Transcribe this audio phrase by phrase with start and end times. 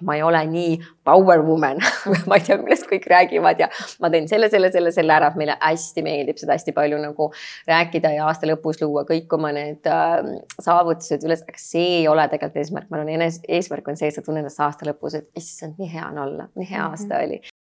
[0.00, 1.80] ma ei ole nii power woman
[2.28, 3.70] ma ei tea, millest kõik räägivad ja
[4.02, 7.30] ma teen selle, selle, selle, selle ära, meile hästi meeldib seda hästi palju nagu
[7.68, 12.28] rääkida ja aasta lõpus luua kõik oma need äh, saavutused üles, aga see ei ole
[12.28, 15.30] tegelikult eesmärk, ma arvan, enes-, eesmärk on see, et sa tunned ennast aasta lõpus, et
[15.38, 17.24] issand, nii hea on olla, nii hea aasta mm -hmm.
[17.26, 17.56] oli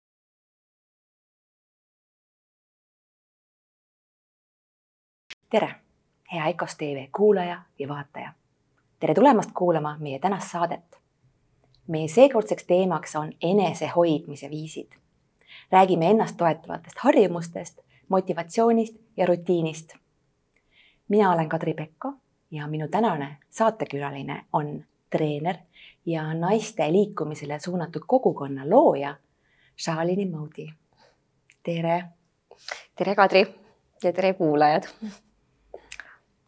[5.50, 5.76] tere,
[6.34, 8.34] hea EKOS tv kuulaja ja vaataja.
[9.00, 11.07] tere tulemast kuulama meie tänast saadet.
[11.88, 14.92] Meie seekordseks teemaks on enesehoidmise viisid.
[15.72, 19.94] räägime ennast toetavatest harjumustest, motivatsioonist ja rutiinist.
[21.08, 22.14] mina olen Kadri Pekko
[22.52, 25.56] ja minu tänane saatekülaline on treener
[26.06, 29.16] ja naiste liikumisele suunatud kogukonna looja
[29.78, 30.68] Shalini Moodi.
[31.64, 32.04] tere.
[32.96, 33.56] tere, Kadri
[34.04, 34.84] ja tere, kuulajad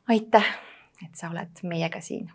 [0.09, 0.45] aitäh,
[1.05, 2.31] et sa oled meiega siin.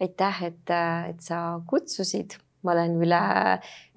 [0.00, 0.72] Aitäh, et,
[1.10, 3.20] et sa kutsusid, ma olen üle,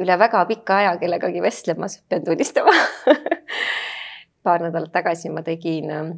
[0.04, 2.74] üle väga pika aja kellegagi vestlemas, pean tunnistama
[4.44, 6.12] paar nädalat tagasi ma tegin ähm,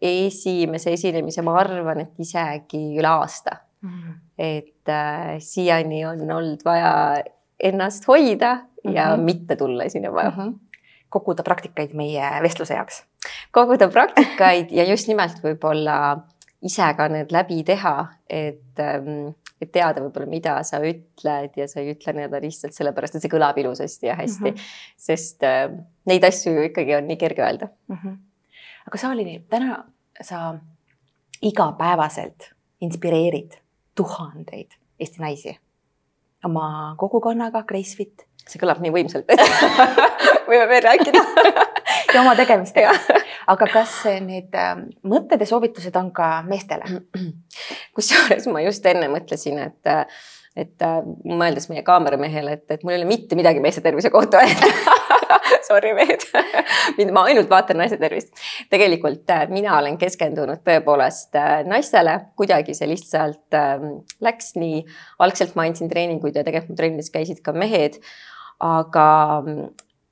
[0.00, 3.90] esimese esinemise, ma arvan, et isegi üle aasta mm.
[3.90, 4.14] -hmm.
[4.38, 7.24] et äh, siiani on olnud vaja
[7.60, 8.96] ennast hoida mm -hmm.
[8.96, 9.24] ja mhm.
[9.24, 10.36] mitte tulla esinema mm.
[10.36, 10.58] -hmm
[11.08, 13.04] koguda praktikaid meie vestluse jaoks?
[13.52, 15.94] koguda praktikaid ja just nimelt võib-olla
[16.62, 17.94] ise ka need läbi teha,
[18.28, 23.18] et, ähm, et teada võib-olla, mida sa ütled ja sa ei ütle nii-öelda lihtsalt sellepärast,
[23.18, 24.74] et see kõlab ilusasti ja hästi mm, -hmm.
[25.08, 25.70] sest äh,
[26.06, 27.96] neid asju ju ikkagi on nii kerge öelda mm.
[27.96, 28.18] -hmm.
[28.90, 29.84] aga Saalini, täna
[30.20, 30.58] sa
[31.42, 32.50] igapäevaselt
[32.80, 33.58] inspireerid
[33.94, 35.58] tuhandeid Eesti naisi
[36.44, 38.26] oma kogukonnaga Gracefit.
[38.48, 39.28] see kõlab nii võimsalt,
[40.48, 41.22] võime veel rääkida
[42.14, 42.92] ja oma tegemistega.
[43.54, 47.02] aga kas need ähm, mõtted ja soovitused on ka meestele?
[47.96, 49.92] kusjuures ma just enne mõtlesin, et,
[50.56, 54.44] et äh, mõeldes meie kaameramehele, et, et mul ei ole mitte midagi meeste tervise kohta
[54.44, 54.72] öelda
[55.68, 56.24] Sorry, mehed
[56.96, 58.32] mind, ma ainult vaatan naise tervist.
[58.72, 63.76] tegelikult äh, mina olen keskendunud tõepoolest äh, naistele, kuidagi see lihtsalt äh,
[64.24, 64.82] läks nii.
[65.24, 68.00] algselt ma andsin treeninguid ja tegelikult mu trennis käisid ka mehed.
[68.64, 69.08] aga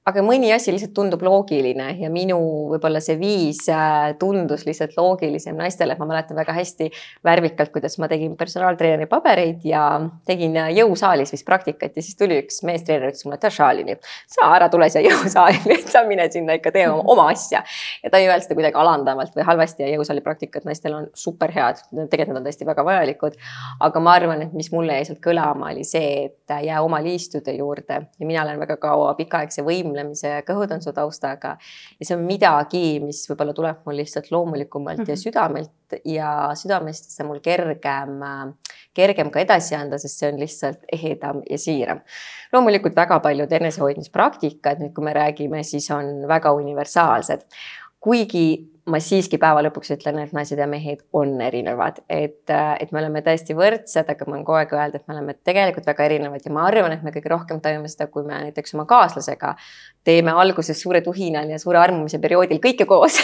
[0.06, 2.36] aga mõni asi lihtsalt tundub loogiline ja minu
[2.70, 6.86] võib-olla see viis äh, tundus lihtsalt loogilisem naistele, et ma mäletan väga hästi
[7.26, 9.82] värvikalt, kuidas ma tegin personaaltreeneri pabereid ja
[10.28, 13.96] tegin äh, jõusaalis vist praktikat ja siis tuli üks meestreener, ütles mulle, et Šalini,
[14.30, 17.64] sa ära tule siia jõusaali, sa mine sinna ikka tee oma, oma asja.
[18.04, 21.50] ja ta ei öelnud seda kuidagi alandavalt või halvasti ja jõusaali praktikad naistel on super
[21.56, 23.40] head, tegelikult nad on tõesti väga vajalikud.
[23.82, 27.58] aga ma arvan, et mis mulle jäi sealt kõlama, oli see, et jää oma liistude
[27.58, 31.56] juurde ja mina olen väga kaua pikaaegse võimlemise võimlemise ja kõhutantsu taustaga.
[31.98, 35.08] ja see on midagi, mis võib-olla tuleb mul lihtsalt loomulikumalt mm -hmm.
[35.08, 35.22] ja mhm.
[35.22, 38.20] südamelt ja südamest see mul kergem,
[38.94, 42.00] kergem ka edasi anda, sest see on lihtsalt ehedam ja siiram.
[42.52, 47.46] loomulikult väga paljud enesehoidmispraktikad, nüüd kui me räägime, siis on väga universaalsed
[48.00, 53.00] kuigi ma siiski päeva lõpuks ütlen, et naised ja mehed on erinevad, et, et me
[53.00, 56.46] oleme täiesti võrdsed, aga ma olen kogu aeg öelnud, et me oleme tegelikult väga erinevad
[56.46, 59.54] ja ma arvan, et me kõige rohkem tajume seda, kui me näiteks oma kaaslasega
[60.06, 63.18] teeme alguses suure tuhinal ja suure armumise perioodil kõike koos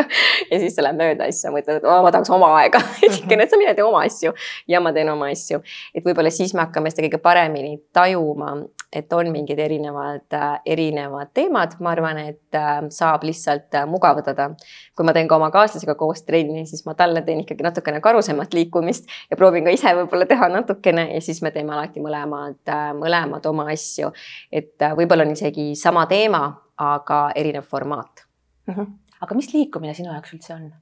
[0.50, 3.46] ja siis sa lähed mööda ja siis sa mõtled, et ma tahaks oma aega veidikene,
[3.46, 4.34] et sa mine tee oma asju
[4.68, 5.62] ja ma teen oma asju.
[5.96, 8.52] et võib-olla siis me hakkame seda kõige paremini tajuma,
[8.96, 10.36] et on mingid erinevad,
[10.66, 14.48] erinevad teemad, ma arvan, et äh, saab lihtsalt äh, mugavdada.
[14.96, 18.54] kui ma teen ka oma kaaslasega koos trenni, siis ma talle teen ikkagi natukene karusemat
[18.56, 22.88] liikumist ja proovin ka ise võib-olla teha natukene ja siis me teeme alati mõlemad, äh,
[22.96, 24.12] mõlemad oma asju.
[24.52, 26.46] et võib-olla on isegi sama teema,
[26.76, 28.26] aga erinev formaat
[28.66, 28.74] mm.
[28.74, 28.98] -hmm.
[29.20, 30.72] aga mis liikumine sinu jaoks üldse on?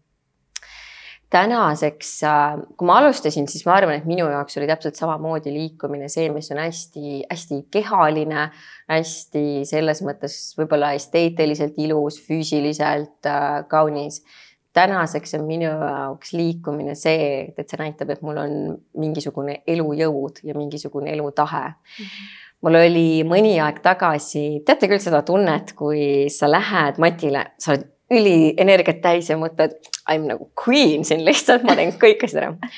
[1.35, 6.09] Tänaseks, äh, kui ma alustasin, siis ma arvan, et minu jaoks oli täpselt samamoodi liikumine
[6.13, 8.49] see, mis on hästi-hästi kehaline,
[8.91, 14.23] hästi selles mõttes võib-olla esteetiliselt ilus, füüsiliselt äh, kaunis.
[14.75, 18.55] tänaseks on minu jaoks liikumine see, et see näitab, et mul on
[18.99, 22.07] mingisugune elujõud ja mingisugune elutahe mm.
[22.07, 22.33] -hmm
[22.65, 27.91] mul oli mõni aeg tagasi, teate küll seda tunnet, kui sa lähed matile, sa oled
[28.13, 32.71] ülienergiat täis ja mõtled, I m nagu queen siin lihtsalt, ma teen kõik asjad ära.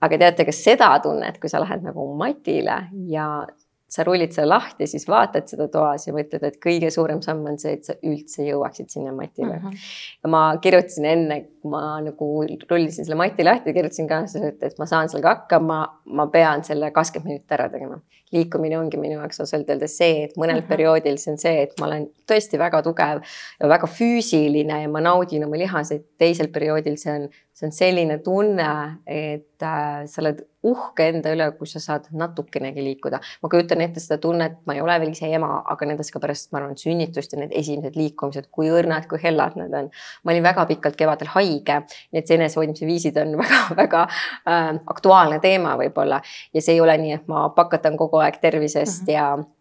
[0.00, 3.46] aga teate, kas seda tunnet, kui sa lähed nagu matile ja
[3.90, 7.58] sa rullid selle lahti, siis vaatad seda toas ja mõtled, et kõige suurem samm on
[7.58, 9.64] see, et sa üldse jõuaksid sinna matile mm.
[9.64, 9.88] -hmm.
[10.22, 12.28] ja ma kirjutasin enne kui ma nagu
[12.70, 14.08] rullisin selle mati lahti, kirjutasin
[14.46, 18.00] et, et ma saan sellega hakkama, ma pean selle kakskümmend minutit ära tegema.
[18.32, 20.68] Liikumine ongi minu jaoks ausalt öeldes see, et mõnel uh -huh.
[20.68, 23.22] perioodil see on see, et ma olen tõesti väga tugev
[23.60, 27.28] ja väga füüsiline ja ma naudin oma lihaseid, teisel perioodil see on
[27.60, 28.72] see on selline tunne,
[29.06, 33.20] et äh, sa oled uhke enda üle, kui sa saad natukenegi liikuda.
[33.42, 36.50] ma kujutan ette seda tunnet, ma ei ole veel ise ema, aga nendest ka pärast,
[36.52, 39.92] ma arvan, sünnitust ja need esimesed liikumised, kui õrnad, kui hellad need on.
[40.24, 41.80] ma olin väga pikalt kevadel haige,
[42.12, 46.20] nii et see enesehoidmise viisid on väga-väga äh, aktuaalne teema võib-olla
[46.54, 49.16] ja see ei ole nii, et ma pakatan kogu aeg tervisest mm -hmm.
[49.16, 49.60] ja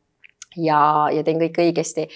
[0.57, 2.07] ja, ja teen kõik õigesti.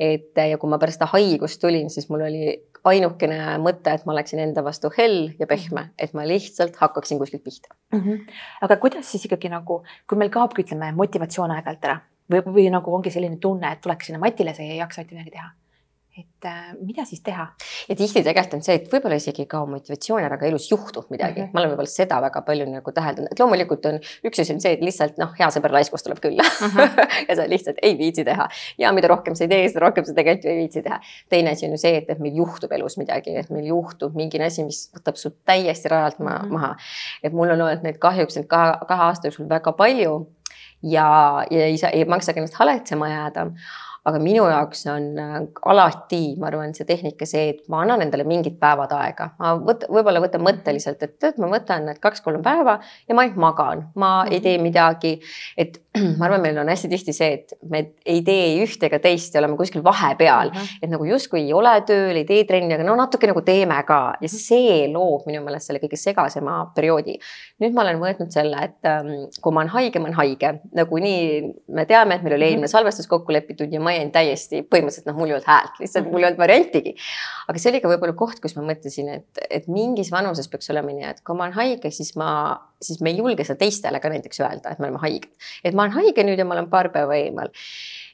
[0.00, 4.14] et ja kui ma pärast seda haigust tulin, siis mul oli ainukene mõte, et ma
[4.16, 8.00] oleksin enda vastu hell ja pehme, et ma lihtsalt hakkaksin kuskilt pihta mm.
[8.00, 8.38] -hmm.
[8.66, 11.98] aga kuidas siis ikkagi nagu, kui meil kaobki, ütleme, motivatsioon aeg-ajalt ära
[12.32, 15.36] või, või nagu ongi selline tunne, et tuleks sinna matile, sa ei jaksa mitte midagi
[15.36, 15.50] teha
[16.18, 17.46] et äh, mida siis teha?
[17.88, 21.06] ja tihti tegelikult on see, et võib-olla isegi ei kao motivatsioon ära, aga elus juhtub
[21.08, 21.46] midagi mm.
[21.46, 21.54] -hmm.
[21.54, 23.96] ma olen võib-olla seda väga palju nagu täheldanud, et loomulikult on
[24.28, 26.74] üks asi on see, et lihtsalt noh, hea sõber laiskus tuleb külla mm.
[26.74, 27.06] -hmm.
[27.28, 28.48] ja sa lihtsalt ei viitsi teha
[28.78, 30.98] ja mida rohkem sa ei tee, seda rohkem sa tegelikult ju ei viitsi teha.
[31.32, 34.42] teine asi on ju see, et, et meil juhtub elus midagi, et meil juhtub mingi
[34.42, 36.52] asi, mis võtab su täiesti rajalt ma, mm -hmm.
[36.52, 36.76] maha.
[37.22, 40.26] et mul on olnud neid kahjuks nüüd kahe, kahe aasta jooksul väga palju
[40.82, 41.08] ja,
[41.50, 43.46] ja ei saa, ei maksa ennast haletsema jääda
[44.08, 45.36] aga minu jaoks on äh,
[45.70, 49.86] alati, ma arvan, see tehnika see, et ma annan endale mingid päevad aega, ma võt-,
[49.92, 52.78] võib-olla võtan mõtteliselt, et tead, ma võtan need kaks-kolm päeva
[53.08, 54.66] ja ma ainult magan, ma ei tee mhm.
[54.70, 55.14] midagi.
[55.56, 55.78] et
[56.18, 59.34] ma arvan, meil on hästi tihti see, et me ei tee ei ühte ega teist
[59.34, 60.82] ja oleme kuskil vahepeal mm, -hmm.
[60.82, 64.00] et nagu justkui ei ole tööl, ei tee trenni, aga no natuke nagu teeme ka
[64.20, 67.18] ja see loob minu meelest selle kõige segasema perioodi.
[67.62, 71.52] nüüd ma olen võtnud selle, et ähm, kui ma olen haige, ma olen haige, nagunii
[71.68, 75.08] me teame, et meil oli eelmine salvestus kokku lepitud ja ma ma jäin täiesti põhimõtteliselt
[75.10, 76.94] noh, mul ei olnud häält, lihtsalt mul ei olnud variantigi.
[77.48, 80.92] aga see oli ka võib-olla koht, kus ma mõtlesin, et, et mingis vanuses peaks olema
[80.94, 82.30] nii, et kui ma olen haige, siis ma,
[82.82, 85.28] siis me ei julge seda teistele ka näiteks öelda, et me oleme haiged.
[85.64, 87.50] et ma olen haige nüüd ja ma olen eemal.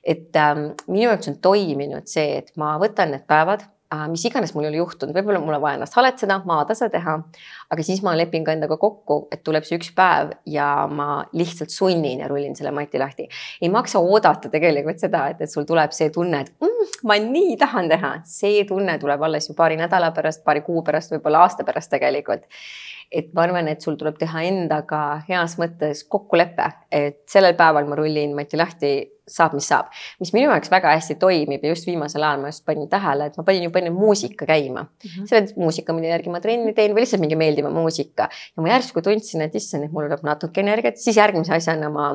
[0.05, 4.51] et ähm, minu jaoks on toiminud see, et ma võtan need päevad Äh, mis iganes
[4.53, 7.15] mul ei ole juhtunud, võib-olla mul on vaja ennast haletseda, maatasa teha,
[7.73, 11.73] aga siis ma lepin ka endaga kokku, et tuleb see üks päev ja ma lihtsalt
[11.73, 13.25] sunnin ja rullin selle mati lahti.
[13.63, 17.57] ei maksa oodata tegelikult seda, et, et sul tuleb see tunne, et mm, ma nii
[17.65, 21.65] tahan teha, see tunne tuleb alles ju paari nädala pärast, paari kuu pärast, võib-olla aasta
[21.65, 22.45] pärast tegelikult
[23.13, 27.97] et ma arvan, et sul tuleb teha endaga heas mõttes kokkulepe, et sellel päeval ma
[27.99, 28.93] rullin mati lahti,
[29.29, 29.91] saab, mis saab.
[30.21, 33.37] mis minu jaoks väga hästi toimib ja just viimasel ajal ma just panin tähele, et
[33.37, 35.11] ma panin juba enne muusika käima mm.
[35.11, 35.27] -hmm.
[35.29, 39.03] selle muusika, mille järgi ma trenni teen või lihtsalt mingi meeldiva muusika ja ma järsku
[39.05, 42.11] tundsin, et issand, et mul tuleb natuke energiat, siis järgmise asjana ma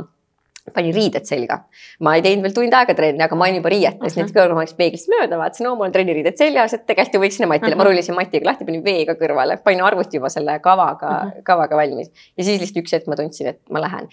[0.71, 1.57] panin riided selga.
[1.99, 4.31] ma ei teinud veel tund aega trenni, aga ma olin juba riietes uh, -huh.
[4.31, 7.37] kui ma läks peeglist mööda, vaatasin, oo, mul on trenniriided seljas, et tegelikult ju võiks
[7.39, 7.83] sinna matile uh, -huh.
[7.83, 11.43] ma rullisin matiga lahti, panin veega kõrvale, panin arvuti juba selle kavaga uh, -huh.
[11.43, 12.11] kavaga valmis.
[12.37, 14.07] ja siis lihtsalt üks hetk ma tundsin, et ma lähen.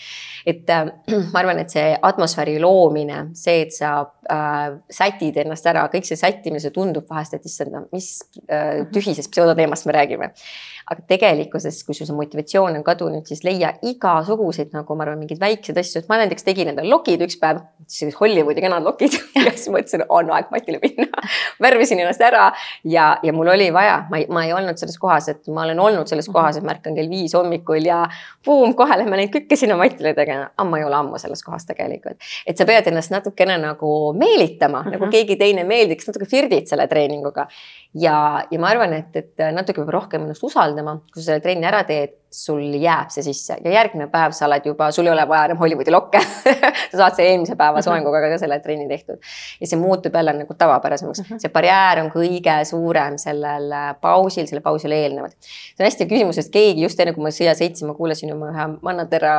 [0.46, 0.90] et äh,
[1.32, 6.16] ma arvan, et see atmosfääri loomine, see, et sa äh, sätid ennast ära, kõik see
[6.16, 8.18] sättimine, see tundub vahest, et issand, mis
[8.50, 10.34] äh, tühisest pseudoteemast me räägime
[10.90, 15.40] aga tegelikkuses, kui sul see motivatsioon on kadunud, siis leia igasuguseid nagu ma arvan, mingeid
[15.42, 19.52] väikseid asju, et ma näiteks tegin endale lokid üks päev, sellised Hollywoodi kenad lokid ja
[19.52, 21.24] siis mõtlesin, on aeg matile minna
[21.62, 22.50] värvisin ennast ära
[22.84, 25.80] ja, ja mul oli vaja, ma ei, ma ei olnud selles kohas, et ma olen
[25.80, 28.02] olnud selles kohas, et ma ärkan kell viis hommikul ja
[28.46, 30.50] buum, kohe lähme neid kõike sinna matile tegema.
[30.56, 34.80] aga ma ei ole ammu selles kohas tegelikult, et sa pead ennast natukene nagu meelitama
[34.80, 34.96] mm, -hmm.
[34.96, 35.14] nagu mhm.
[35.16, 37.48] keegi teine meeldiks, natuke flirdid selle treeninguga
[37.94, 41.66] ja, ja ma arvan, et, et natuke peab rohkem ennast usaldama, kui sa selle trenni
[41.68, 45.24] ära teed, sul jääb see sisse ja järgmine päev sa oled juba, sul ei ole
[45.26, 46.20] vaja enam Hollywoodi lokke
[46.92, 47.84] sa saad selle eelmise päeva mhm.
[47.88, 49.18] soenguga ka selle trenni tehtud.
[49.60, 51.40] ja see muutub jälle nagu tavapärasemaks mhm.
[51.42, 55.34] see barjäär on kõige suurem sellel pausil, selle pausile eelnevalt.
[55.42, 58.52] see on hästi küsimus, sest keegi just enne, kui ma siia sõitsin, ma kuulasin oma
[58.54, 59.34] ühe Mannaterra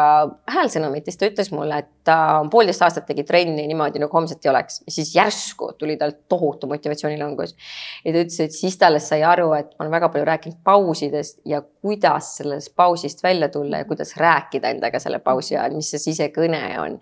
[0.51, 2.17] häälsõnumit siis ta ütles mulle, et ta
[2.51, 4.81] poolteist aastat tegi trenni niimoodi nagu homset ei oleks.
[4.91, 7.55] siis järsku tuli tal tohutu motivatsioonilangus.
[8.03, 10.57] ja ta ütles, et siis ta alles sai aru, et ma olen väga palju rääkinud
[10.63, 15.91] pausidest ja kuidas selles pausist välja tulla ja kuidas rääkida endaga selle pausi ajal, mis
[15.93, 16.99] see sisekõne on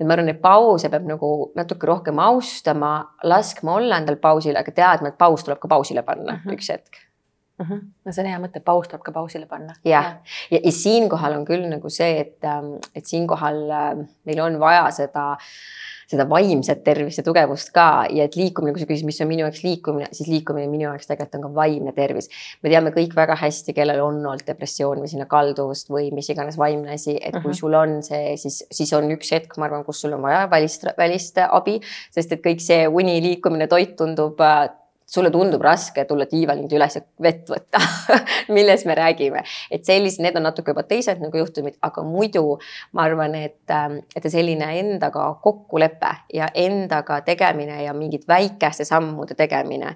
[0.00, 2.92] et ma arvan, et pause peab nagu natuke rohkem austama,
[3.28, 6.54] laskma olla endal pausil, aga teadma, et paus tuleb ka pausile panna mm -hmm.
[6.56, 6.98] üks hetk
[7.58, 7.66] mm.
[7.66, 7.80] -hmm.
[8.04, 9.74] no see on hea mõte, paus tuleb ka pausile panna.
[9.84, 10.12] jah, ja,
[10.50, 14.90] ja, ja siinkohal on küll nagu see, et, ähm, et siinkohal äh, meil on vaja
[14.90, 15.38] seda äh,
[16.12, 19.46] seda vaimset tervist ja tugevust ka ja et liikumine, kui sa küsid, mis on minu
[19.46, 22.28] jaoks liikumine, siis liikumine minu jaoks tegelikult on ka vaimne tervis.
[22.62, 26.58] me teame kõik väga hästi, kellel on olnud depressioon või sinna kalduvust või mis iganes
[26.60, 27.58] vaimne asi, et kui mhm.
[27.58, 30.86] sul on see, siis, siis on üks hetk, ma arvan, kus sul on vaja välist,
[30.98, 31.78] välist abi,
[32.14, 34.40] sest et kõik see uni, liikumine, toit tundub
[35.12, 37.80] sulle tundub raske tulla diivanilt üles ja vett võtta
[38.56, 42.56] milles me räägime, et sellised, need on natuke juba teised nagu juhtumid, aga muidu
[42.96, 49.36] ma arvan, et, ähm, et selline endaga kokkulepe ja endaga tegemine ja mingite väikeste sammude
[49.38, 49.94] tegemine.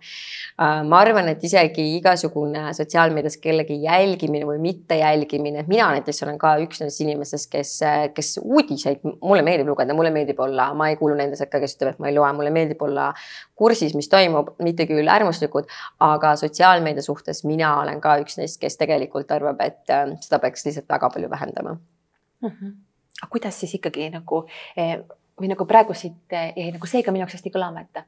[0.61, 6.39] Äh, ma arvan, et isegi igasugune sotsiaalmeedias kellegi jälgimine või mitte jälgimine, mina näiteks olen
[6.41, 7.73] ka üks nendest inimestest, kes,
[8.15, 11.97] kes uudiseid, mulle meeldib lugeda, mulle meeldib olla, ma ei kuulu nende sekka, kes ütleb,
[11.97, 13.11] et ma ei loe, mulle meeldib olla
[13.57, 15.71] kursis, mis toimub, mitte küll küll äärmuslikud,
[16.01, 20.67] aga sotsiaalmeedia suhtes mina olen ka üks neist, kes tegelikult arvab, et äh, seda peaks
[20.67, 22.51] lihtsalt väga palju vähendama mm.
[22.51, 22.75] -hmm.
[23.23, 24.47] aga kuidas siis ikkagi nagu
[24.77, 24.99] eh,
[25.41, 28.05] või nagu praegu siit jäi eh, nagu see ka minu jaoks hästi kõlama, et,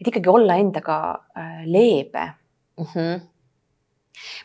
[0.00, 2.32] et ikkagi olla endaga äh, leebe
[2.78, 2.86] mm.
[2.94, 3.20] -hmm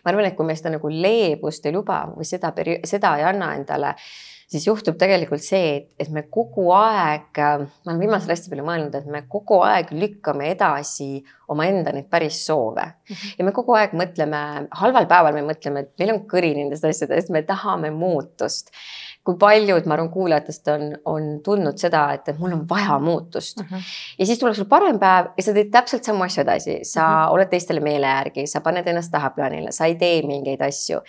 [0.05, 2.53] ma arvan, et kui me seda nagu leebust ei luba või seda,
[2.85, 7.91] seda ei anna endale äh, siis juhtub tegelikult see, et, et me kogu aeg, ma
[7.91, 11.09] olen viimasel hästi palju mõelnud, et me kogu aeg lükkame edasi
[11.51, 13.15] omaenda neid päris soove mm.
[13.15, 13.35] -hmm.
[13.39, 14.41] ja me kogu aeg mõtleme,
[14.81, 18.71] halval päeval me mõtleme, et meil on kõri nendest asjadest, me tahame muutust
[19.25, 23.61] kui paljud, ma arvan, kuulajatest on, on tundnud seda, et, et mul on vaja muutust
[23.61, 23.67] mm.
[23.71, 23.87] -hmm.
[24.19, 27.13] ja siis tuleb sul parem päev ja sa teed täpselt samu asju edasi, sa mm
[27.13, 27.33] -hmm.
[27.33, 31.01] oled teistele meele järgi, sa paned ennast tahaplaanile, sa ei tee mingeid asju.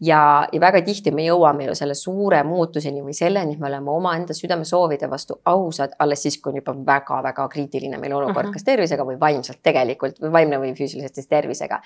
[0.00, 3.90] ja, ja väga tihti me jõuame ju selle suure muutuseni või selleni, et me oleme
[3.90, 8.52] omaenda südamesoovide vastu ausad alles siis, kui on juba väga-väga kriitiline meil olukord mm, -hmm.
[8.52, 11.80] kas tervisega või vaimselt tegelikult või vaimne või füüsiliselt siis tervisega.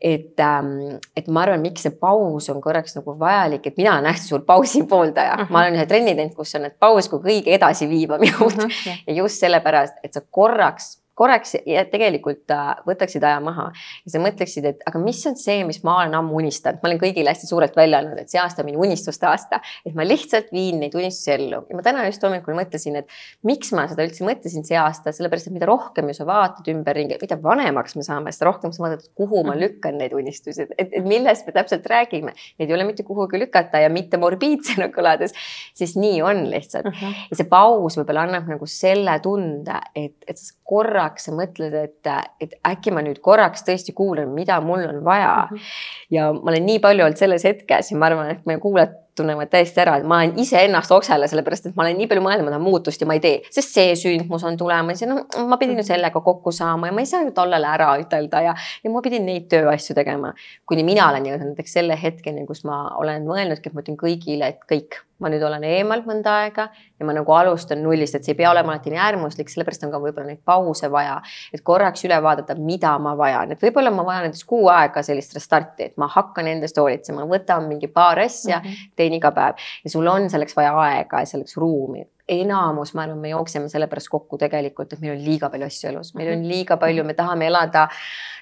[0.00, 4.10] Et ähm,, et ma arvan, miks see paus on korraks nagu vajalik, et mina olen
[4.10, 5.34] hästi suur pausi pool pooldaja.
[5.34, 5.52] Uh, -huh.
[5.52, 9.02] ma olen ühe trenni teinud, kus on need paus kui kõige edasiviivam jõud uh -huh,
[9.06, 13.70] ja just sellepärast, et sa korraks korraks ja tegelikult äh, võtaksid aja maha
[14.04, 17.00] ja sa mõtleksid, et aga mis on see, mis ma olen ammu unistanud, ma olen
[17.00, 20.52] kõigile hästi suurelt välja öelnud, et see aasta on minu unistuste aasta, et ma lihtsalt
[20.52, 23.16] viin neid unistusi ellu ja ma täna just hommikul mõtlesin, et
[23.48, 27.18] miks ma seda üldse mõtlesin see aasta, sellepärast et mida rohkem ju sa vaatad ümberringi,
[27.22, 29.62] mida vanemaks me saame, seda rohkem sa vaatad, kuhu ma mhm.
[29.64, 32.36] lükkan neid unistusi, et, et millest me täpselt räägime.
[32.60, 35.32] Neid ei ole mitte kuhugi lükata ja mitte morbiidsena kõlades,
[35.76, 37.00] siis nii on lihtsalt uh.
[37.00, 37.24] -huh.
[37.30, 41.74] ja see paus võib-olla annab nagu selle tunde, et, et sa korra korraks sa mõtled,
[41.74, 42.10] et,
[42.42, 45.56] et äkki ma nüüd korraks tõesti kuulan, mida mul on vaja mm.
[45.56, 46.10] -hmm.
[46.10, 49.50] ja ma olen nii palju olnud selles hetkes ja ma arvan, et meie kuulajad tunnevad
[49.52, 52.54] täiesti ära, et ma olen iseennast oksele, sellepärast et ma olen nii palju mõelnud, ma
[52.54, 55.76] tahan muutust ja ma ei tee, sest see sündmus on tulemas ja noh, ma pidin
[55.76, 55.90] ju mhm.
[55.90, 58.54] sellega kokku saama ja ma ei saa ju tollele ära ütelda ja,
[58.84, 60.32] ja ma pidin neid tööasju tegema.
[60.66, 64.54] kuni mina olen jõudnud näiteks selle hetkeni, kus ma olen mõelnudki, et ma ütlen kõigile,
[64.54, 66.66] et kõik ma nüüd olen eemal mõnda aega
[67.00, 69.92] ja ma nagu alustan nullist, et see ei pea olema alati nii äärmuslik, sellepärast on
[69.94, 71.16] ka võib-olla neid pause vaja,
[71.56, 75.32] et korraks üle vaadata, mida ma vajan, et võib-olla ma vajan näiteks kuu aega sellist
[75.36, 78.92] restarti, et ma hakkan endast hoolitsema, võtan mingi paar asja mm, -hmm.
[79.06, 83.18] Teen iga päev ja sul on selleks vaja aega ja selleks ruumi enamus, ma arvan,
[83.22, 86.48] me jookseme sellepärast kokku tegelikult, et meil on liiga palju asju elus, meil on mhm.
[86.50, 87.86] liiga palju, me tahame elada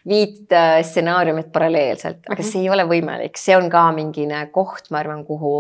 [0.09, 2.49] viit äh, stsenaariumit paralleelselt, aga mhm.
[2.49, 5.53] see ei ole võimalik, see on ka mingine koht, ma arvan, kuhu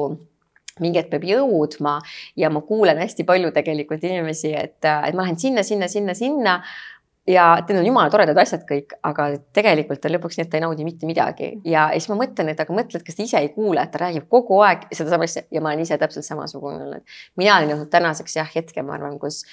[0.82, 1.98] mingi hetk peab jõudma
[2.40, 6.56] ja ma kuulen hästi palju tegelikult inimesi, et, et ma lähen sinna, sinna, sinna, sinna.
[7.28, 10.64] Ja need on jumala toredad asjad kõik, aga tegelikult on lõpuks nii, et ta ei
[10.64, 13.80] naudi mitte midagi ja, siis ma mõtlen, et aga mõtled, kas ta ise ei kuule,
[13.80, 17.16] et ta räägib kogu aeg sedasama asja ja ma olen ise täpselt samasugune olnud.
[17.40, 19.44] mina olen jõudnud tänaseks jah, hetke, ma arvan, kus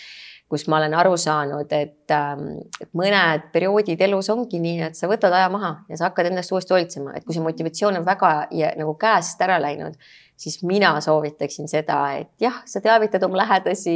[0.51, 5.07] kus ma olen aru saanud, et, ähm, et mõned perioodid elus ongi nii, et sa
[5.11, 8.33] võtad aja maha ja sa hakkad endast uuesti hoolitsema, et kui see motivatsioon on väga
[8.57, 9.95] ja, nagu käest ära läinud,
[10.41, 13.95] siis mina soovitaksin seda, et jah, sa teavitad oma lähedasi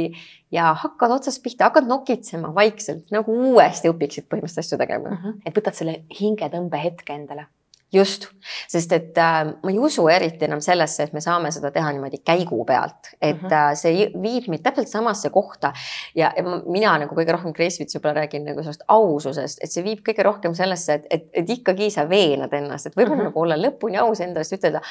[0.54, 5.20] ja hakkad otsast pihta, hakkad nokitsema vaikselt nagu uuesti õpiksid põhimõtteliselt asju tegema mm.
[5.22, 5.44] -hmm.
[5.44, 7.48] et võtad selle hingetõmbe hetke endale
[7.92, 8.26] just,
[8.68, 12.18] sest et äh, ma ei usu eriti enam sellesse, et me saame seda teha niimoodi
[12.26, 13.54] käigu pealt, et mm -hmm.
[13.54, 15.72] äh, see viib meid täpselt samasse kohta
[16.14, 19.84] ja, ja ma, mina nagu kõige rohkem Gracefit's võib-olla räägin nagu sellest aususest, et see
[19.84, 23.30] viib kõige rohkem sellesse, et, et, et ikkagi sa veenad ennast, et võib-olla mm -hmm.
[23.30, 24.82] nagu olla lõpuni aus enda eest, ütelda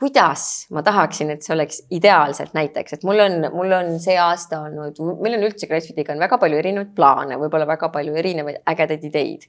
[0.00, 4.58] kuidas ma tahaksin, et see oleks ideaalselt näiteks, et mul on, mul on see aasta
[4.66, 9.06] olnud, meil on üldse Gracefitiga on väga palju erinevaid plaane, võib-olla väga palju erinevaid ägedaid
[9.08, 9.46] ideid.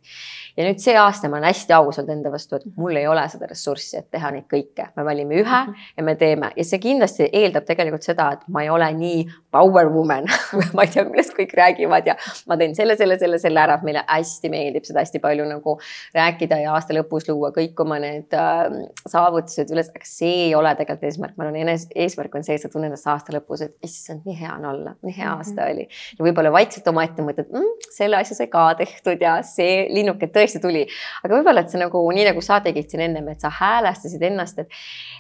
[0.58, 3.26] ja nüüd see aasta ma olen hästi aus olnud enda vastu, et mul ei ole
[3.30, 5.60] seda ressurssi, et teha neid kõike, me valime ühe
[5.98, 6.54] ja me teeme.
[6.56, 10.26] Ja see kindlasti eeldab tegelikult seda, et ma ei ole nii power woman.
[10.76, 12.16] Ma ei tea, millest kõik räägivad ja
[12.50, 15.76] ma teen selle, selle, selle, selle ära, meile hästi meeldib seda hästi palju nagu
[16.16, 18.66] rääkida ja aasta lõpus luua kõik oma need äh,
[19.10, 22.64] saavutused üles, aga see ei ole tegelikult eesmärk, ma arvan, enes-, eesmärk on see, et
[22.64, 25.66] sa tunned ennast aasta lõpus, et issand, nii hea on olla, nii hea aasta mm
[25.66, 25.74] -hmm.
[25.74, 25.88] oli.
[26.20, 30.62] ja võib-olla vaikselt omaette mõtled mmm,, selle asja sai ka tehtud ja see linnuke tõesti
[30.62, 30.86] tuli.
[31.24, 34.60] aga võib-olla, et see nagu nii nagu sa tegid siin ennem, et sa häälestasid ennast,
[34.60, 34.70] et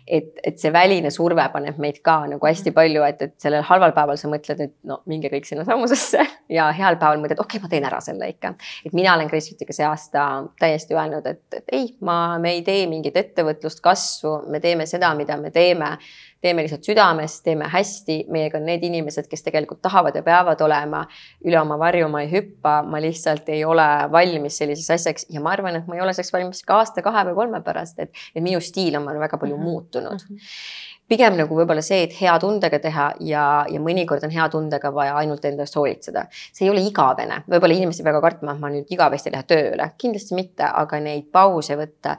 [0.07, 3.91] et, et see väline surve paneb meid ka nagu hästi palju, et, et sellel halval
[3.91, 7.63] päeval sa sa mõtled, et no minge kõik sinnasamusesse ja heal päeval mõtled, okei okay,,
[7.63, 8.53] ma teen ära selle ikka.
[8.85, 10.25] et mina olen CrossFitiga see aasta
[10.59, 15.06] täiesti öelnud, et, et ei, ma, me ei tee mingit ettevõtlust, kasvu, me teeme seda,
[15.15, 15.97] mida me teeme
[16.41, 21.05] teeme lihtsalt südamest, teeme hästi, meiega on need inimesed, kes tegelikult tahavad ja peavad olema.
[21.45, 25.51] üle oma varju ma ei hüppa, ma lihtsalt ei ole valmis selliseks asjaks ja ma
[25.55, 28.43] arvan, et ma ei ole selleks valmis ka aasta, kahe või kolme pärast, et, et
[28.43, 29.71] minu stiil on väga palju mm -hmm.
[29.71, 30.35] muutunud mm.
[30.35, 34.91] -hmm pigem nagu võib-olla see, et hea tundega teha ja, ja mõnikord on hea tundega
[34.93, 36.25] vaja ainult enda eest hoolitseda.
[36.31, 40.35] see ei ole igavene, võib-olla inimesed väga kartma, et ma nüüd igavesti lähen tööle, kindlasti
[40.35, 42.17] mitte, aga neid pause võtta.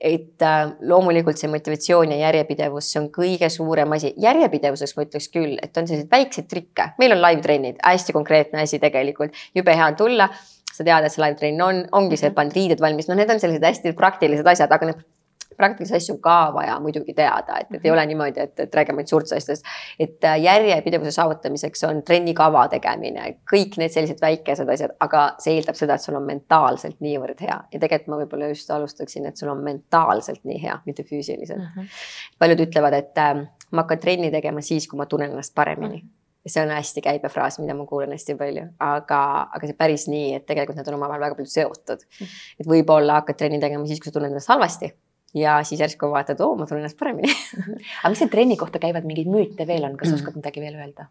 [0.00, 3.59] et äh, loomulikult see motivatsioon ja järjepidevus, see on kõige suurem
[3.94, 4.14] asi.
[4.16, 8.62] järjepidevuseks ma ütleks küll, et on selliseid väikseid trikke, meil on live trennid, hästi konkreetne
[8.62, 10.28] asi tegelikult, jube hea on tulla.
[10.70, 13.30] Sa tead, et see live trenn on, ongi see, et paned riided valmis, no need
[13.30, 15.00] on sellised hästi praktilised asjad, aga need
[15.56, 19.12] praktilisi asju ka vaja muidugi teada, et, et ei ole niimoodi, et, et räägime ainult
[19.12, 19.66] suurtest asjadest.
[19.98, 25.78] et äh, järjepidevuse saavutamiseks on trennikava tegemine, kõik need sellised väikesed asjad, aga see eeldab
[25.78, 29.52] seda, et sul on mentaalselt niivõrd hea ja tegelikult ma võib-olla just alustaksin, et sul
[29.52, 31.74] on mentaalselt nii hea, mitte füüsiliselt mm.
[31.74, 32.00] -hmm.
[32.38, 36.06] paljud ütlevad, et äh, ma hakkan trenni tegema siis, kui ma tunnen ennast paremini mm.
[36.06, 39.20] -hmm ja see on hästi käibe fraas, mida ma kuulen hästi palju, aga,
[39.52, 42.00] aga see päris nii, et tegelikult need on omavahel väga palju seotud.
[42.20, 42.30] Mhm.
[42.60, 44.88] et võib-olla hakkad trenni tegema siis, kui sa tunned ennast halvasti
[45.34, 47.32] ja siis järsku vaatad, oo, ma tunnen ennast paremini.
[48.02, 50.20] Aga mis see trenni kohta käivad, mingeid müüte veel on, kas mm.
[50.20, 51.10] oskad midagi veel öelda?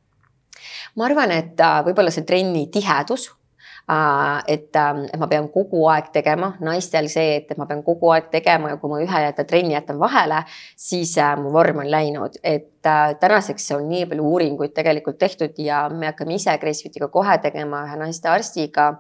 [0.97, 5.85] ma arvan, et äh, võib-olla see trenni tihedus äh, et, ähm, et ma pean kogu
[5.91, 9.23] aeg tegema, naistel see, et, et ma pean kogu aeg tegema ja kui ma ühe
[9.25, 10.41] jätan trenni jätan vahele,
[10.75, 12.67] siis äh, mu vorm on läinud, et
[13.19, 17.97] tänaseks on nii palju uuringuid tegelikult tehtud ja me hakkame ise Gracefitiga kohe tegema ühe
[17.99, 18.93] naistearstiga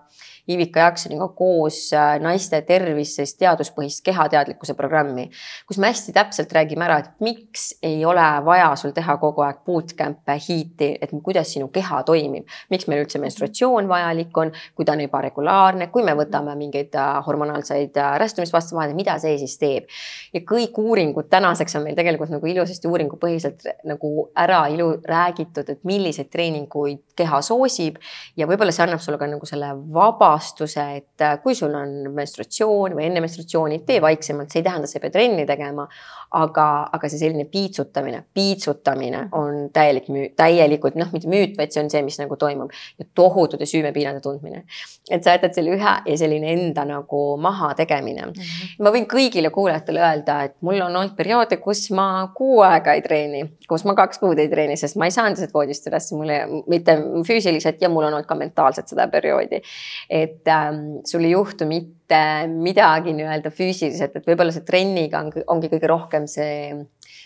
[0.49, 5.27] Ivika Jaaksoniga koos äh, naiste tervisest teaduspõhist kehateadlikkuse programmi,
[5.69, 9.59] kus me hästi täpselt räägime ära, et miks ei ole vaja sul teha kogu aeg
[9.67, 14.95] bootcamp'e, hiiti, et kuidas sinu keha toimib, miks meil üldse menstratsioon vajalik on, kui ta
[14.97, 19.85] on ebaregulaarne, kui me võtame mingeid äh, hormonaalseid äh, rästumisvastu vahendeid, mida see siis teeb.
[20.33, 25.85] ja kõik uuringud tänaseks on meil tegelikult nagu ilusasti uuringupõhiselt nagu ära ilu räägitud, et
[25.85, 28.01] milliseid treeninguid keha soosib
[28.37, 32.13] ja võib-olla see annab sulle ka nagu selle vaba vabastuse, et äh, kui sul on
[32.15, 35.87] menstratsioon või enne menstratsiooni, tee vaiksemalt, see ei tähenda, sa ei pea trenni tegema.
[36.29, 41.87] aga, aga see selline piitsutamine, piitsutamine on täielik täielikult noh, mitte müüt, vaid see on
[41.89, 42.69] see, mis nagu toimub
[42.99, 44.61] ja tohutute süümepiirade tundmine.
[45.09, 48.33] et sa jätad selle ühe ja selline enda nagu maha tegemine mm.
[48.33, 48.83] -hmm.
[48.85, 53.01] ma võin kõigile kuulajatele öelda, et mul on olnud perioode, kus ma kuu aega ei
[53.01, 56.29] treeni, kus ma kaks kuud ei treeni, sest ma ei saanud lihtsalt voodist üles, mul
[56.29, 59.63] ei, mitte füüsiliselt ja mul on olnud ka mentaalselt seda perioodi
[60.09, 65.69] et ähm, sul ei juhtu mitte midagi nii-öelda füüsiliselt, et võib-olla see trenniga on, ongi
[65.71, 66.71] kõige rohkem see,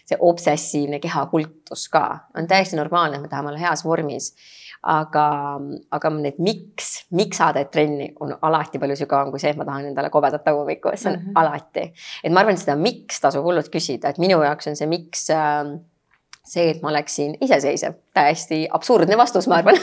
[0.04, 2.04] see obsessiivne kehakultus ka
[2.38, 4.34] on täiesti normaalne, et me tahame olla heas vormis
[4.84, 5.26] aga,
[5.96, 9.68] aga need miks, miks sa teed trenni, on alati palju sügavam kui see, et ma
[9.68, 11.40] tahan endale kobedat tagumikku, see on mm -hmm.
[11.40, 11.94] alati.
[12.24, 15.30] et ma arvan, et seda miks tasub hullult küsida, et minu jaoks on see miks
[15.30, 15.80] äh,
[16.44, 19.78] see, et ma oleksin iseseisev, täiesti absurdne vastus, ma arvan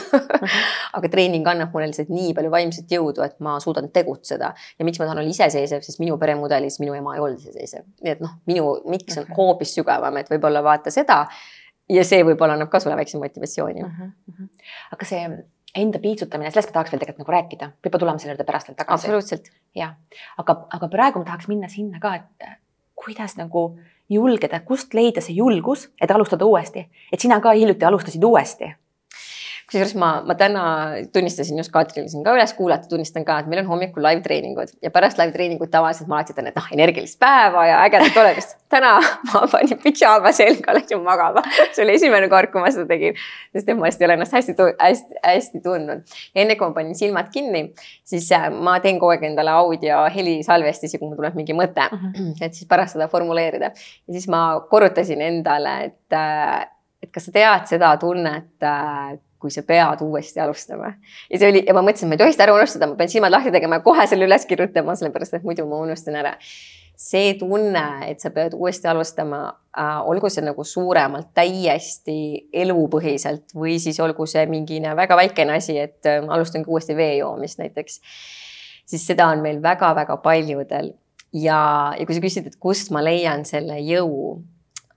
[0.97, 5.01] aga treening annab mulle lihtsalt nii palju vaimset jõudu, et ma suudan tegutseda ja miks
[5.01, 8.35] ma tahan olla iseseisev, sest minu peremudelis minu ema ei olnud iseseisev, nii et noh,
[8.49, 9.37] minu miks on okay.
[9.39, 11.23] hoopis sügavam, et võib-olla vaata seda.
[11.89, 13.97] ja see võib-olla annab ka sulle väikse motivatsiooni uh.
[13.97, 14.47] -huh.
[14.95, 15.25] aga see
[15.81, 18.77] enda piitsutamine, sellest ma tahaks veel tegelikult nagu rääkida, võib-olla tuleme selle juurde pärast veel
[18.77, 19.07] tagasi.
[19.07, 19.49] absoluutselt.
[19.75, 19.95] ja,
[20.37, 22.53] aga, aga praegu ma tahaks minna sinna ka, et
[23.01, 23.71] kuidas nagu
[24.11, 28.73] julgeda, kust leida see julgus, et alustada uuesti, et sina ka hiljuti alustasid uuesti
[29.71, 30.63] kusjuures ma, ma täna
[31.15, 34.73] tunnistasin just Katrile siin ka üles kuulata, tunnistan ka, et meil on hommikul live treeningud
[34.83, 38.57] ja pärast live treeningut tavaliselt ma alati ütlen, et noh, energilist päeva ja ägedat olemist.
[38.71, 38.97] täna
[39.29, 41.43] ma panin pidžaama selga, läksin magama.
[41.61, 43.15] see oli esimene kord, kui ma seda tegin,
[43.55, 46.03] sest et ma hästi ei ole ennast hästi, hästi, hästi tundnud.
[46.35, 47.63] ja enne kui ma panin silmad kinni,
[48.11, 52.11] siis äh, ma teen kogu aeg endale audio helisalvestisi, kui mul tuleb mingi mõte mhm.
[52.11, 52.35] -huh.
[52.43, 56.67] et siis pärast seda formuleerida ja siis ma korrutasin endale, et äh,
[57.01, 60.93] et kas sa tead seda tunnet, äh, kui sa pead uuesti alustama.
[61.29, 63.33] ja see oli ja ma mõtlesin, ma ei tohi seda ära unustada, ma pean silmad
[63.33, 66.35] lahti tegema ja kohe selle üles kirjutama, sellepärast et muidu ma unustan ära.
[67.01, 69.39] see tunne, et sa pead uuesti alustama
[69.73, 75.79] äh,, olgu see nagu suuremalt, täiesti elupõhiselt või siis olgu see mingine väga väikene asi,
[75.81, 77.99] et äh, alustangi uuesti vee joomist näiteks.
[78.85, 80.93] siis seda on meil väga-väga paljudel
[81.33, 81.59] ja,
[81.97, 84.37] ja kui sa küsid, et kust ma leian selle jõu,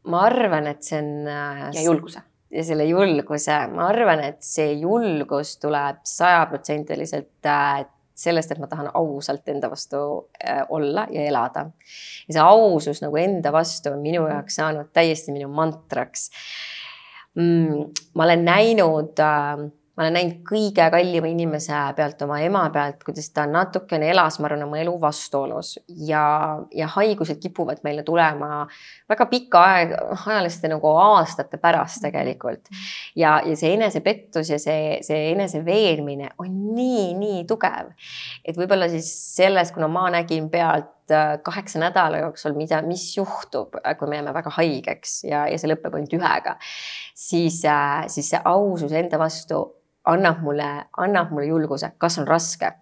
[0.04, 1.66] ma arvan, et see on äh,.
[1.72, 8.60] ja julguse ja selle julguse, ma arvan, et see julgus tuleb sajaprotsendiliselt äh, sellest, et
[8.62, 10.00] ma tahan ausalt enda vastu
[10.38, 11.66] äh, olla ja elada.
[12.28, 16.30] ja see ausus nagu enda vastu on minu jaoks saanud täiesti minu mantraks
[17.34, 17.90] mm,?
[18.14, 23.28] ma olen näinud äh, ma olen näinud kõige kallima inimese pealt, oma ema pealt, kuidas
[23.34, 25.76] ta natukene elas, ma arvan, oma elu vastuolus.
[26.08, 26.24] Ja,
[26.74, 28.64] ja haigused kipuvad meile tulema
[29.10, 32.66] väga pika aeg, ajaliste nagu aastate pärast tegelikult.
[33.14, 37.92] ja, ja see enesepettus ja see, see eneseveenmine on nii, nii tugev,
[38.44, 43.78] et võib-olla siis selles, kuna ma nägin pealt äh, kaheksa nädala jooksul, mida, mis juhtub,
[43.98, 46.58] kui me jääme väga haigeks ja, ja see lõpeb ainult ühega,
[47.14, 49.62] siis, äh, siis see ausus enda vastu
[50.04, 50.70] annab mulle,
[51.06, 52.72] annab mulle julguse, kas on raske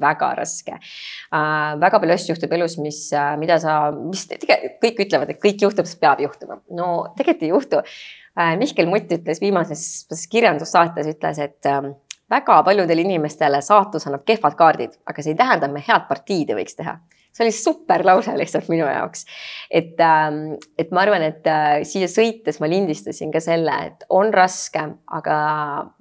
[0.00, 1.76] väga raske äh,.
[1.80, 5.62] väga palju asju juhtub elus, mis äh,, mida sa, mis tegelikult kõik ütlevad, et kõik
[5.62, 6.60] juhtub, sest peab juhtuma.
[6.70, 6.88] no
[7.18, 8.56] tegelikult ei juhtu äh,.
[8.60, 11.92] Mihkel Mutt ütles viimases kirjandussaates, ütles, et äh,
[12.30, 16.50] väga paljudele inimestele saatus annab kehvad kaardid, aga see ei tähenda, et me head partiid
[16.52, 16.98] ei võiks teha
[17.36, 19.26] see oli super lause lihtsalt minu jaoks.
[19.70, 24.32] et, ähm, et ma arvan, et äh, siia sõites ma lindistasin ka selle, et on
[24.34, 24.86] raske,
[25.18, 25.36] aga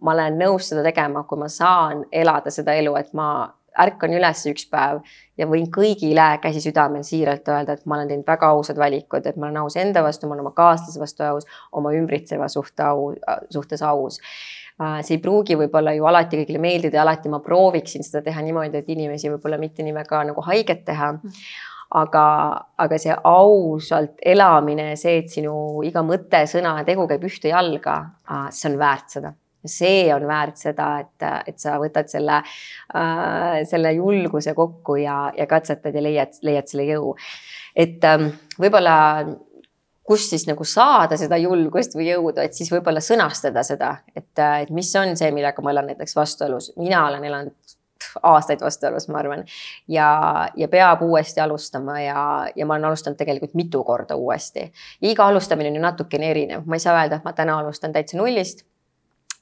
[0.01, 3.29] ma olen nõus seda tegema, kui ma saan elada seda elu, et ma
[3.75, 5.01] ärkan üles üks päev
[5.35, 9.35] ja võin kõigile käsi südamel siiralt öelda, et ma olen teinud väga ausad valikud, et
[9.35, 13.09] ma olen aus enda vastu, ma olen oma kaaslase vastu aus, oma ümbritseva suhte au,
[13.51, 14.21] suhtes aus
[14.75, 18.81] see ei pruugi võib-olla ju alati kõigile meeldida ja alati ma prooviksin seda teha niimoodi,
[18.81, 21.13] et inimesi võib-olla mitte nii väga nagu haiget teha.
[21.95, 22.21] Aga,
[22.81, 27.93] aga see ausalt elamine, see, et sinu iga mõte, sõna ja tegu käib ühte jalga,
[28.25, 29.31] äh, see on väärt seda.
[29.65, 35.47] See on väärt seda, et, et sa võtad selle äh,, selle julguse kokku ja, ja
[35.49, 37.15] katsetad ja leiad, leiad selle jõu.
[37.75, 38.27] et ähm,
[38.59, 38.97] võib-olla
[40.05, 44.69] kust siis nagu saada seda julgust või jõudu, et siis võib-olla sõnastada seda, et, et
[44.73, 46.71] mis on see, millega ma elan näiteks vastuolus.
[46.77, 47.75] mina olen elanud
[48.23, 49.43] aastaid vastuolus, ma arvan.
[49.87, 50.09] ja,
[50.55, 52.21] ja peab uuesti alustama ja,
[52.55, 54.71] ja ma olen alustanud tegelikult mitu korda uuesti.
[55.01, 58.17] iga alustamine on ju natukene erinev, ma ei saa öelda, et ma täna alustan täitsa
[58.17, 58.65] nullist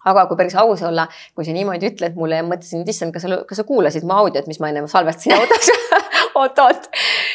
[0.05, 3.23] aga kui päris aus olla, kui sa niimoodi ütled mulle ja mõtlesin, et issand, kas
[3.23, 5.71] sa, kas sa kuulasid mu audiot, mis ma ennem salvestasin autos
[6.39, 6.89] oot-oot,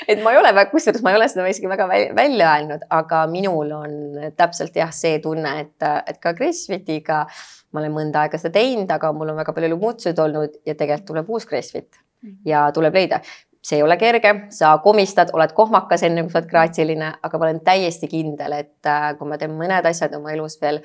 [0.09, 3.73] et ma ei ole, kusjuures ma ei ole seda isegi väga välja öelnud, aga minul
[3.77, 3.97] on
[4.39, 7.25] täpselt jah, see tunne, et, et ka Gracefitiga
[7.73, 11.11] ma olen mõnda aega seda teinud, aga mul on väga palju muutused olnud ja tegelikult
[11.13, 12.01] tuleb uus Gracefit
[12.49, 13.21] ja tuleb leida.
[13.69, 17.49] See ei ole kerge, sa komistad, oled kohmakas, enne kui sa oled graatsiline, aga ma
[17.49, 20.79] olen täiesti kindel, et äh, kui ma teen mõned asjad oma elus veel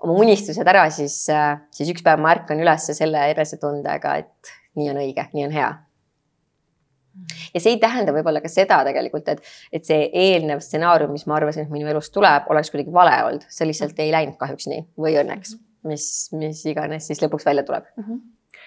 [0.00, 4.92] oma unistused ära, siis, äh, siis üks päev ma ärkan üles selle enesetundega, et nii
[4.92, 5.70] on õige, nii on hea
[7.54, 9.42] ja see ei tähenda võib-olla ka seda tegelikult, et,
[9.72, 13.46] et see eelnev stsenaarium, mis ma arvasin, et minu elus tuleb, oleks kuidagi vale olnud,
[13.52, 15.56] see lihtsalt ei läinud kahjuks nii või õnneks,
[15.90, 17.88] mis, mis iganes siis lõpuks välja tuleb.
[17.96, 18.06] Mm.
[18.06, 18.22] -hmm.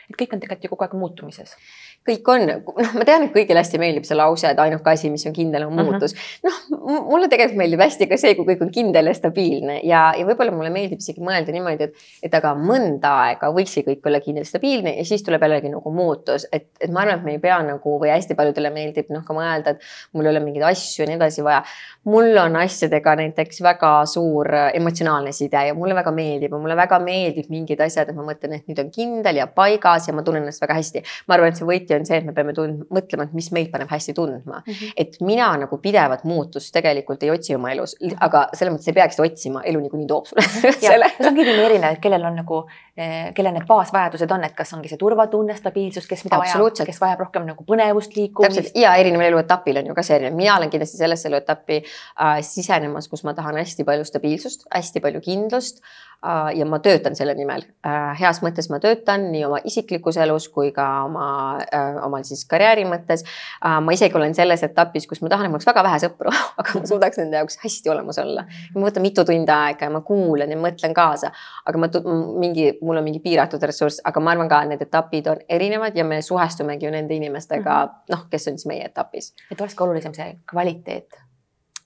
[0.09, 1.57] et kõik on tegelikult ju kogu aeg muutumises
[2.07, 5.23] kõik on, noh, ma tean, et kõigile hästi meeldib see lause, et ainuke asi, mis
[5.29, 6.79] on kindel, on muutus uh -huh..
[6.79, 10.25] noh, mulle tegelikult meeldib hästi ka see, kui kõik on kindel ja stabiilne ja, ja
[10.27, 14.47] võib-olla mulle meeldib isegi mõelda niimoodi, et, et aga mõnda aega võikski kõik olla kindel,
[14.47, 17.61] stabiilne ja siis tuleb jällegi nagu muutus, et, et ma arvan, et me ei pea
[17.63, 21.09] nagu või hästi paljudele meeldib noh, ka mõelda, et mul ei ole mingeid asju ja
[21.09, 21.63] nii edasi vaja.
[22.03, 26.99] mul on asjadega näiteks väga suur emotsionaalne side ja mulle väga meeldib ja mulle väga
[26.99, 30.43] meeldib mingid asjad, et ma mõtlen, et nüüd on kindel ja paigas ja ma tunnen
[30.43, 31.03] ennast väga hästi.
[31.27, 33.69] ma arvan, et see võti on see, et me peame tund-, mõtlema, et mis meid
[33.71, 34.73] paneb hästi tundma mm.
[34.73, 34.93] -hmm.
[34.97, 39.19] et mina nagu pidevat muutust tegelikult ei otsi oma elus, aga selles mõttes ei peaks
[39.19, 40.45] otsima, elu niikuinii toob sulle
[40.79, 41.09] selle.
[41.17, 42.61] see on kõigil erinev, kellel on nagu,
[42.97, 47.01] eh, kellel need baasvajadused on, et kas ongi see turvatunne, stabiilsus, kes mida vajab, kes
[47.01, 48.75] vajab rohkem nagu põnevust, liikumist.
[48.75, 53.07] ja erineval eluetapil on ju ka see erinev, mina olen kindlasti sellesse eluetappi äh, sisenemas,
[53.11, 56.12] kus ma tahan hästi palju stabiilsust, hästi palju kindlust äh,
[56.55, 58.13] ja ma töötan selle nimel äh,.
[58.19, 61.25] heas mõttes ma töötan nii oma isiklikus elus kui ka oma
[61.63, 63.79] äh, omal siis karjääri mõttes äh,.
[63.83, 66.79] ma isegi olen selles etapis, kus ma tahan, et mul oleks väga vähe sõpru aga
[66.79, 68.45] ma suudaks nende jaoks hästi olemas olla.
[68.75, 71.33] ma võtan mitu tundi aega ja ma kuulan ja mõtlen kaasa,
[71.65, 71.91] aga ma
[72.39, 76.07] mingi, mul on mingi piiratud ressurss, aga ma arvan ka, need etapid on erinevad ja
[76.07, 78.15] me suhestumegi ju nende inimestega -hmm.
[78.15, 79.33] noh, kes on siis meie etapis.
[79.51, 81.22] et oleks ka olulisem see kvaliteet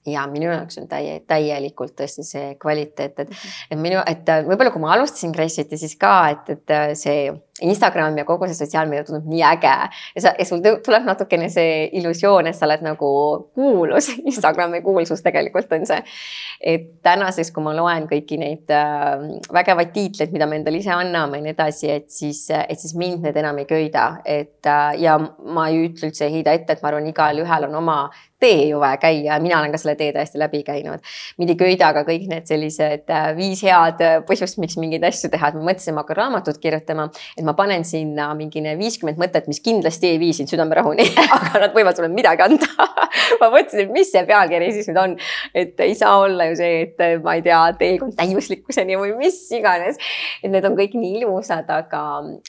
[0.07, 3.57] ja minu jaoks on täie, täielikult tõesti see kvaliteet, et, mhm.
[3.71, 7.27] et minu, et võib-olla kui ma alustasin Gracefiti, siis ka, et, et see
[7.61, 9.71] Instagram ja kogu see sotsiaalmeedia tundub nii äge
[10.15, 13.09] ja sa, ja sul tuleb natukene see illusioon, et sa oled nagu
[13.57, 14.11] kuulus.
[14.29, 16.03] Instagrami kuulsus tegelikult on see.
[16.61, 21.41] et tänaseks, kui ma loen kõiki neid äh, vägevaid tiitleid, mida me endale ise anname
[21.41, 25.17] ja nii edasi, et siis, et siis mind need enam ei köida, et äh, ja
[25.17, 27.99] ma ei ütle üldse, ei heida ette, et ma arvan, igalühel on oma
[28.41, 31.05] tee ju vaja käia, mina olen ka selle tee täiesti läbi käinud.
[31.37, 35.49] mind ei köida ka kõik need sellised äh, viis head põhjust, miks mingeid asju teha,
[35.49, 39.61] et ma mõtlesin, ma hakkan raamatut kirjutama, et ma panen sinna mingi viiskümmend mõtet, mis
[39.63, 41.05] kindlasti ei vii sind südamerahuni
[41.37, 42.87] aga nad võivad sulle midagi anda.
[43.41, 45.15] Ma mõtlesin, et mis see pealkiri siis nüüd on,
[45.57, 49.99] et ei saa olla ju see, et ma ei tea, teekond täiuslikkuseni või mis iganes.
[50.41, 52.03] et need on kõik nii ilusad, aga,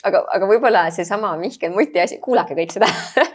[0.06, 2.90] aga, aga võib-olla seesama Mihkel Muti asi, kuulake kõik seda.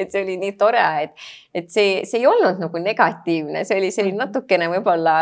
[0.00, 1.10] Et see oli nii tore, et,
[1.54, 4.28] et see, see ei olnud nagu negatiivne, see oli selline mhm.
[4.28, 5.14] natukene võib-olla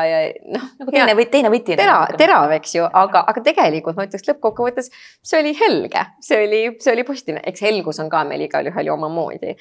[0.52, 0.66] noh.
[0.82, 1.76] nagu teine või teine võti.
[1.78, 4.92] tera, terav, eks ju, aga, aga tegelikult ma ütleks lõppkokkuvõttes
[5.24, 8.96] see oli helge, see oli, see oli positiivne, eks helgus on ka meil igalühel ju
[8.98, 9.56] omamoodi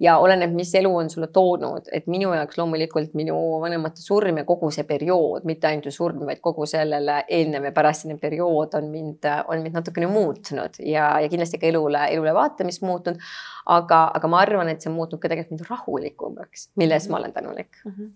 [0.00, 4.44] ja oleneb, mis elu on sulle toonud, et minu jaoks loomulikult minu vanemate surm ja
[4.48, 8.90] kogu see periood, mitte ainult ju surm, vaid kogu sellele eelnev ja pärastine periood on
[8.92, 13.20] mind, on mind natukene muutnud ja, ja kindlasti ka elule, elule vaatamist muutnud.
[13.66, 17.22] aga, aga ma arvan, et see on muutnud ka tegelikult mind rahulikumaks, mille eest ma
[17.22, 17.92] olen tänulik mm.
[17.96, 18.12] -hmm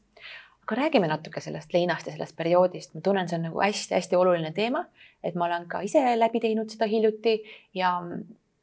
[0.68, 4.50] aga räägime natuke sellest leinast ja sellest perioodist, ma tunnen, see on nagu hästi-hästi oluline
[4.52, 4.84] teema,
[5.24, 7.38] et ma olen ka ise läbi teinud seda hiljuti
[7.74, 7.94] ja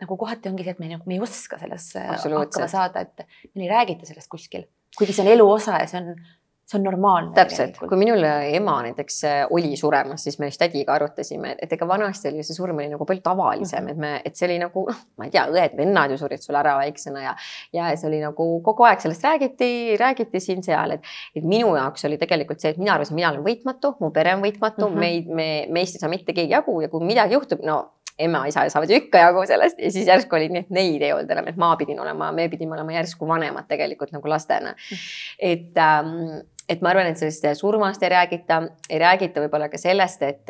[0.01, 3.67] nagu kohati ongi see, et me nagu, me ei oska sellesse hakkama saada, et meil
[3.67, 6.15] ei räägita sellest kuskil, kuigi see on elu osa ja see on
[6.65, 7.33] see on normaalne.
[7.33, 11.87] täpselt, kui minul ema näiteks äh, oli suremas, siis me just tädiga arutasime, et ega
[11.87, 13.91] vanasti oli see surm oli nagu palju tavalisem -hmm.
[13.91, 16.77] et me, et see oli nagu noh, ma ei tea, õed-vennad ju surid sul ära
[16.79, 17.35] väiksena ja,
[17.73, 21.03] ja see oli nagu kogu aeg sellest räägiti, räägiti siin-seal, et,
[21.35, 24.41] et minu jaoks oli tegelikult see, et mina arvasin, mina olen võitmatu, mu pere on
[24.41, 24.99] võitmatu mm, -hmm.
[24.99, 28.89] meid, me, meist ei saa mitte keegi jagu ja kui midagi juhtub, no ema-isa saavad
[28.89, 31.59] ju ikka jagu sellest ja siis järsku oli nii, et neid ei olnud enam, et
[31.59, 34.75] ma pidin olema, me pidime olema järsku vanemad tegelikult nagu lastena.
[34.75, 35.01] Mm.
[35.51, 38.57] et ähm, et ma arvan, et sellest surmast ei räägita,
[38.89, 40.49] ei räägita võib-olla ka sellest, et,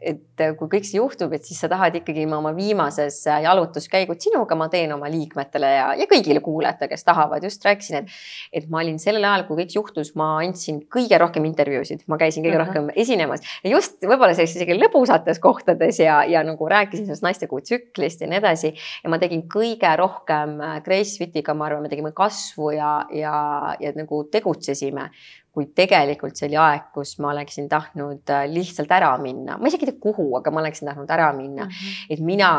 [0.00, 4.70] et kui kõik see juhtub, et siis sa tahad ikkagi oma viimases jalutuskäigud sinuga, ma
[4.72, 8.14] teen oma liikmetele ja, ja kõigile kuulajatele, kes tahavad, just rääkisin, et,
[8.56, 12.46] et ma olin sellel ajal, kui kõik juhtus, ma andsin kõige rohkem intervjuusid, ma käisin
[12.46, 12.70] kõige uh -huh.
[12.70, 17.60] rohkem esinemas ja just võib-olla sellistes isegi lõbusates kohtades ja, ja nagu rääkisin sellest naistekuu
[17.60, 18.72] tsüklist ja nii edasi.
[19.04, 23.92] ja ma tegin kõige rohkem Grace Fitiga, ma arvan, me tegime kasvu ja, ja, ja
[23.94, 25.10] nagu tegutsesime
[25.54, 29.88] kuid tegelikult see oli aeg, kus ma oleksin tahtnud äh, lihtsalt ära minna, ma isegi
[29.88, 31.74] ei tea, kuhu, aga ma oleksin tahtnud ära minna mm.
[31.74, 32.14] -hmm.
[32.14, 32.50] et mina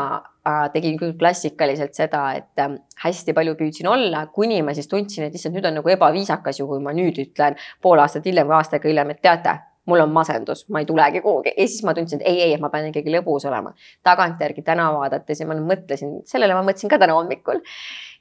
[0.48, 5.24] äh, tegin küll klassikaliselt seda, et äh, hästi palju püüdsin olla, kuni ma siis tundsin,
[5.24, 8.60] et issand, nüüd on nagu ebaviisakas ju, kui ma nüüd ütlen pool aastat hiljem või
[8.60, 11.94] aasta aega hiljem, et teate mul on masendus, ma ei tulegi kuhugi ja siis ma
[11.94, 13.72] tundsin, et ei, ei, ma pean ikkagi lõbus olema.
[14.04, 17.64] tagantjärgi täna vaadates ja ma mõtlesin, sellele ma mõtlesin ka täna hommikul,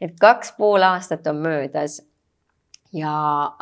[0.02, 2.00] et kaks pool aastat on möödas
[2.95, 3.12] ja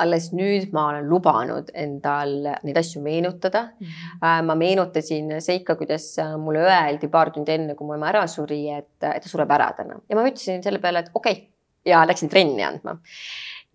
[0.01, 2.33] alles nüüd ma olen lubanud endal
[2.65, 3.85] neid asju meenutada mm.
[3.85, 4.45] -hmm.
[4.45, 8.95] ma meenutasin seika, kuidas mulle öeldi paar tundi enne, kui mu ema ära suri, et,
[9.03, 11.47] et ta sureb ära täna ja ma ütlesin selle peale, et okei okay.
[11.85, 12.97] ja läksin trenni andma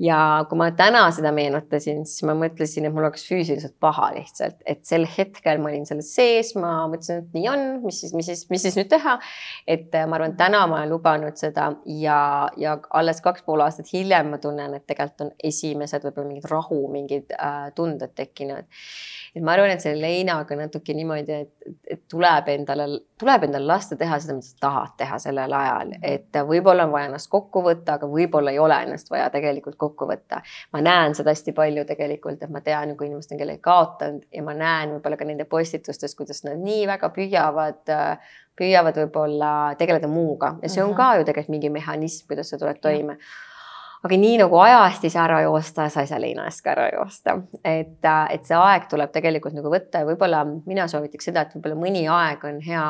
[0.02, 0.18] ja
[0.50, 4.82] kui ma täna seda meenutasin, siis ma mõtlesin, et mul oleks füüsiliselt paha lihtsalt, et
[4.86, 8.44] sel hetkel ma olin selles sees, ma mõtlesin, et nii on, mis siis, mis siis,
[8.50, 9.16] mis siis nüüd teha.
[9.70, 12.18] et äh, ma arvan, täna ma olen lubanud seda ja,
[12.58, 16.80] ja alles kaks pool aastat hiljem ma tunnen, et tegelikult on esimesed võib-olla mingid rahu,
[16.90, 18.66] mingid äh, tunded tekkinud
[19.34, 22.86] et ma arvan, et selle leinaga natuke niimoodi, et, et tuleb endale,
[23.18, 27.08] tuleb endale lasta teha seda, mida sa tahad teha sellel ajal, et võib-olla on vaja
[27.10, 30.42] ennast kokku võtta, aga võib-olla ei ole ennast vaja tegelikult kokku võtta.
[30.72, 34.46] ma näen seda hästi palju tegelikult, et ma tean, kui inimesed on kellegi kaotanud ja
[34.46, 37.94] ma näen võib-olla ka nende postitustes, kuidas nad nii väga püüavad
[38.54, 40.98] püüavad võib-olla tegeleda muuga ja see on mhm.
[41.00, 43.18] ka ju tegelikult mingi mehhanism, kuidas sa tuled toime
[44.04, 46.88] aga nii nagu ajast ei saa ära joosta, sa ei saa leina eest ka ära
[46.92, 51.46] joosta, et, äh, et see aeg tuleb tegelikult nagu võtta ja võib-olla mina soovitaks seda,
[51.46, 52.86] et võib-olla mõni aeg on hea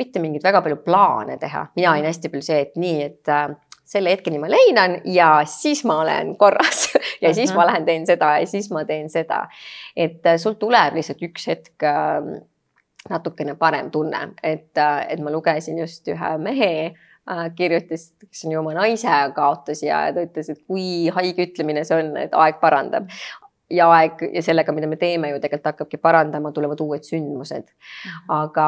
[0.00, 3.50] mitte mingeid väga palju plaane teha, mina olin hästi palju see, et nii, et äh,
[3.90, 6.88] selle hetkeni ma leinan ja siis ma olen korras
[7.24, 7.70] ja siis ma mhm.
[7.72, 9.46] lähen teen seda ja siis ma teen seda.
[9.96, 12.20] et äh, sul tuleb lihtsalt üks hetk äh,
[13.10, 16.72] natukene parem tunne, et, äh, et ma lugesin just ühe mehe
[17.56, 21.98] kirjutas, kes on ju oma naise kaotas ja ta ütles, et kui haige ütlemine see
[22.00, 23.10] on, et aeg parandab
[23.70, 27.70] ja aeg ja sellega, mida me teeme ju tegelikult hakkabki parandama, tulevad uued sündmused.
[27.70, 28.30] Mhm.
[28.40, 28.66] aga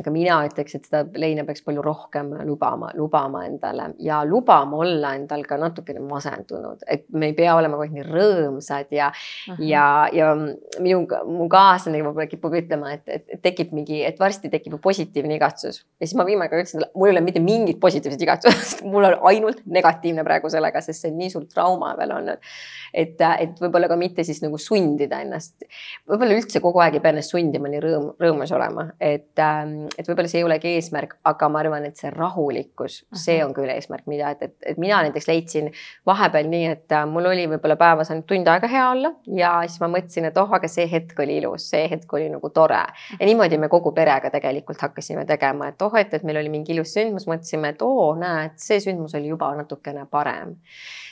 [0.00, 5.14] aga mina ütleks, et seda leina peaks palju rohkem lubama, lubama endale ja lubama olla
[5.16, 9.54] endal ka natukene masendunud, et me ei pea olema kogu aeg nii rõõmsad ja uh,
[9.54, 9.62] -huh.
[9.64, 14.76] ja, ja minu, mu kaaslane võib-olla kipub ütlema, et, et tekib mingi, et varsti tekib
[14.82, 18.84] positiivne igatsus ja siis ma viimane kord ütlesin, mul ei ole mitte mingit positiivset igatsust
[18.92, 22.52] mul on ainult negatiivne praegu sellega, sest see on nii suur trauma veel olnud.
[22.92, 25.64] et, et võib-olla ka mitte siis nagu sundida ennast,
[26.08, 30.08] võib-olla üldse kogu aeg ei pea ennast sundima nii rõõm, rõõmus olema, et ähm, et
[30.08, 34.06] võib-olla see ei olegi eesmärk, aga ma arvan, et see rahulikkus see on küll eesmärk,
[34.10, 35.70] mida, et, et, et mina näiteks leidsin
[36.06, 39.82] vahepeal nii, et äh, mul oli võib-olla päevas ainult tund aega hea olla ja siis
[39.82, 42.82] ma mõtlesin, et oh, aga see hetk oli ilus, see hetk oli nagu tore
[43.18, 46.74] ja niimoodi me kogu perega tegelikult hakkasime tegema, et oh, et, et meil oli mingi
[46.76, 50.56] ilus sündmus, mõtlesime, et oo, näed, see sündmus oli juba natukene parem.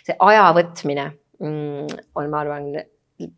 [0.05, 1.11] see aja võtmine
[1.41, 2.73] mm, on, ma arvan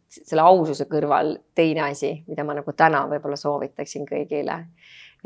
[0.08, 4.62] selle aususe kõrval teine asi, mida ma nagu täna võib-olla soovitaksin kõigile.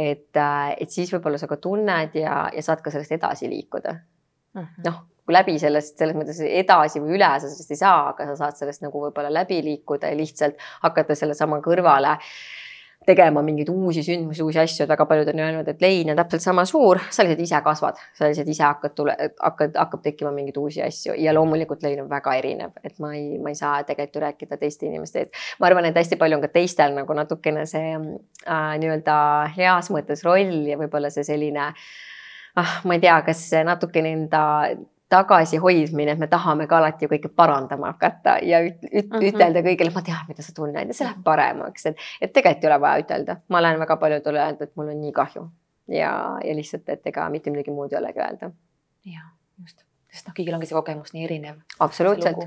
[0.00, 3.94] Et, äh, et siis võib-olla sa ka tunned ja, ja saad ka sellest edasi liikuda.
[4.54, 4.86] Mm -hmm..
[4.86, 8.38] noh, kui läbi sellest selles mõttes edasi või üle sa sellest ei saa, aga sa
[8.44, 12.32] saad sellest nagu võib-olla läbi liikuda ja lihtsalt hakata sellesama kõrvale äh,
[13.06, 16.44] tegema mingeid uusi sündmusi, uusi asju, et väga paljud on öelnud, et lein on täpselt
[16.44, 20.58] sama suur, sa lihtsalt ise kasvad, sa lihtsalt ise hakkad tule, hakkad, hakkab tekkima mingeid
[20.60, 24.20] uusi asju ja loomulikult lein on väga erinev, et ma ei, ma ei saa tegelikult
[24.20, 25.40] ju rääkida teiste inimeste eest.
[25.60, 29.16] ma arvan, et hästi palju on ka teistel nagu natukene see äh, nii-öelda
[29.56, 34.42] heas mõttes roll ja võib-olla see selline ah, ma ei tea, kas natukene enda
[35.10, 39.32] tagasihoidmine, et me tahame ka alati ju kõike parandama hakata ja üt, üt, mm -hmm.
[39.32, 42.70] ütelda kõigile, ma tean, mida sa tunned ja see läheb paremaks, et, et tegelikult ei
[42.70, 43.36] ole vaja ütelda.
[43.48, 45.48] ma olen väga paljudele öelnud, et mul on nii kahju
[45.90, 48.50] ja, ja lihtsalt, et ega mitte midagi muud ei olegi öelda.
[49.04, 49.26] ja
[49.58, 51.60] just, sest noh, kõigil ongi see kogemus nii erinev.
[51.80, 52.46] absoluutselt.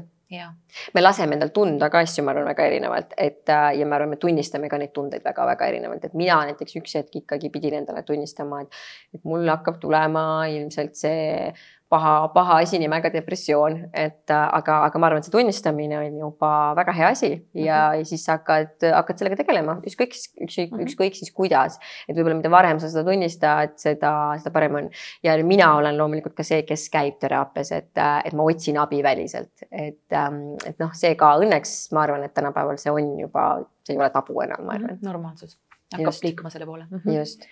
[0.93, 4.15] me laseme endal tunda ka asju, ma arvan, väga erinevalt, et äh, ja ma arvan,
[4.15, 8.02] me tunnistame ka neid tundeid väga-väga erinevalt, et mina näiteks üks hetk ikkagi pidin endale
[8.08, 11.52] tunnistama, et, et mul hakkab tulema ilmselt see
[11.93, 16.19] paha, paha asi nimega depressioon, et äh, aga, aga ma arvan, et see tunnistamine on
[16.23, 18.10] juba väga hea asi ja mm, -hmm.
[18.10, 20.86] siis hakkad, hakkad sellega tegelema, ükskõik, ükskõik mm, -hmm.
[20.88, 21.79] ükskõik siis kuidas.
[22.08, 24.89] et võib-olla mida varem sa seda tunnistad, seda, seda parem on.
[25.23, 29.03] ja mina olen loomulikult ka see, kes käib teraapias, et, äh, et ma otsin abi
[29.03, 33.45] väliselt, et, ähm, et noh, see ka õnneks ma arvan, et tänapäeval see on juba,
[33.84, 34.97] see ei ole tabu enam, ma arvan mm.
[34.97, 35.06] -hmm.
[35.12, 35.60] normaalsus
[35.93, 36.23] hakkab Just.
[36.23, 36.97] liikuma selle poole mm.
[36.97, 37.19] -hmm.
[37.19, 37.45] just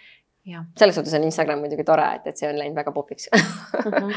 [0.78, 3.92] selles suhtes on Instagram muidugi tore, et, et see on läinud väga popiks mm.
[3.92, 4.14] -hmm.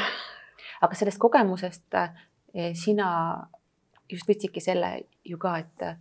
[0.86, 3.10] aga sellest kogemusest eh, sina
[4.10, 4.90] just võtsidki selle
[5.24, 5.96] ju ka, et,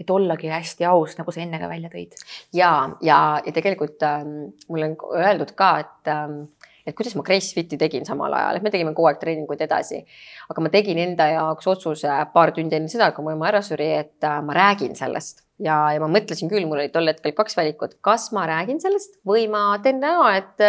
[0.00, 2.14] et ollagi hästi aus, nagu sa enne ka välja tõid.
[2.52, 6.46] ja, ja, ja tegelikult ähm, mulle on öeldud ka, et ähm,
[6.88, 10.04] et kuidas ma Gracefiti tegin samal ajal, et me tegime kogu aeg treeninguid edasi.
[10.48, 13.90] aga ma tegin enda jaoks otsuse paar tundi enne seda, kui mu ema ära suri,
[13.98, 17.58] et äh, ma räägin sellest ja, ja ma mõtlesin küll, mul oli tol hetkel kaks
[17.58, 20.62] valikut, kas ma räägin sellest või ma teen näo, et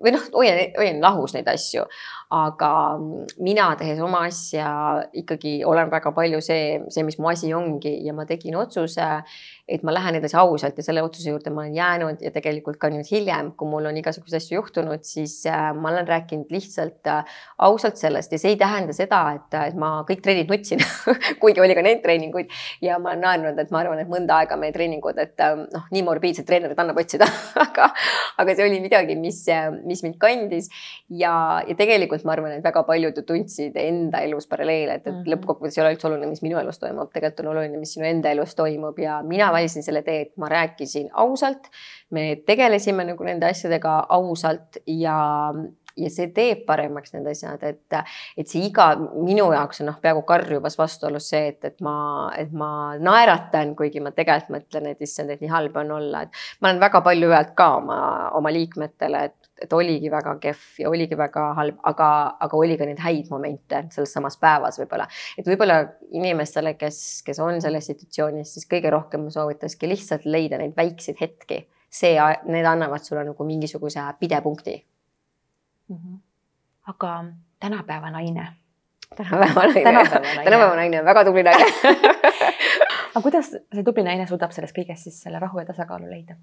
[0.00, 1.86] või noh, hoian, hoian lahus neid asju.
[2.30, 2.70] aga
[3.42, 4.68] mina tehes oma asja
[5.18, 7.90] ikkagi olen väga palju see, see, mis mu asi ongi.
[8.06, 9.06] Ja ma tegin otsuse,
[9.66, 10.78] et ma lähen edasi ausalt.
[10.78, 12.22] Ja selle otsuse juurde ma olen jäänud.
[12.22, 16.06] Ja tegelikult ka nüüd hiljem, kui mul on igasuguseid asju juhtunud, siis äh, ma olen
[16.06, 18.30] rääkinud lihtsalt äh, ausalt sellest.
[18.30, 20.82] Ja see ei tähenda seda, et, ma kõik trennid nutsin
[21.42, 22.54] kuigi oli ka neid treeninguid.
[22.84, 25.86] Ja ma olen naernud, et ma arvan, et mõnda aega meie treeningud, et ähm, noh,
[25.94, 27.28] nii morbiidset treenerit annab otsida
[27.64, 27.90] aga,
[28.40, 29.42] aga see oli midagi, mis,
[29.86, 30.70] mis mind kandis
[31.08, 31.32] ja,
[31.66, 35.20] ja tegelikult ma arvan, et väga paljud ju tundsid enda elus paralleele, et, et mm
[35.20, 35.32] -hmm.
[35.34, 38.30] lõppkokkuvõttes ei ole üldse oluline, mis minu elus toimub, tegelikult on oluline, mis sinu enda
[38.30, 41.70] elus toimub ja mina valisin selle tee, et ma rääkisin ausalt.
[42.10, 45.52] me tegelesime nagu nende asjadega ausalt ja
[45.96, 47.98] ja see teeb paremaks need asjad, et,
[48.38, 51.94] et see iga minu jaoks on noh, peaaegu karjuvas vastuolus see, et, et ma,
[52.38, 56.42] et ma naeratan, kuigi ma tegelikult mõtlen, et issand, et nii halb on olla, et
[56.60, 58.00] ma olen väga palju öelnud ka oma,
[58.38, 62.10] oma liikmetele, et, et oligi väga kehv ja oligi väga halb, aga,
[62.46, 65.08] aga oli ka neid häid momente selles samas päevas võib-olla.
[65.38, 65.82] et võib-olla
[66.16, 71.20] inimestele, kes, kes on selles situatsioonis, siis kõige rohkem ma soovitaski lihtsalt leida neid väikseid
[71.20, 72.14] hetki see,
[72.46, 74.78] need annavad sulle nagu mingisuguse pidepunkti.
[76.86, 77.24] Aga
[77.60, 78.46] tänapäeva naine.
[79.16, 80.08] tänapäeva naine,
[80.44, 81.64] tänapäeva naine on väga tubli naine
[83.14, 86.36] aga kuidas see tubli naine suudab selles kõiges siis selle rahu ja tasakaalu leida?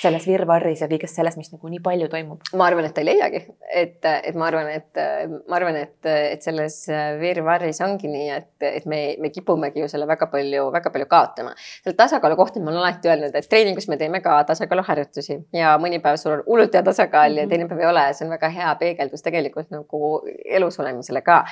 [0.00, 2.44] Selles virvarris ja kõiges selles, mis nagu nii palju toimub?
[2.56, 3.42] ma arvan, et ta ei leiagi,
[3.82, 5.00] et, et ma arvan, et
[5.48, 6.78] ma arvan, et, et selles
[7.20, 11.54] virvarris ongi nii, et, et me, me kipumegi ju selle väga palju, väga palju kaotama.
[11.84, 16.00] selle tasakaalu kohta ma olen alati öelnud, et treeningus me teeme ka tasakaaluharjutusi ja mõni
[16.02, 17.40] päev sul on hullult hea tasakaal mm -hmm.
[17.40, 17.50] ja mhm.
[17.50, 21.44] teine päev ei ole, see on väga hea peegeldus tegelikult nagu elus olemisele ka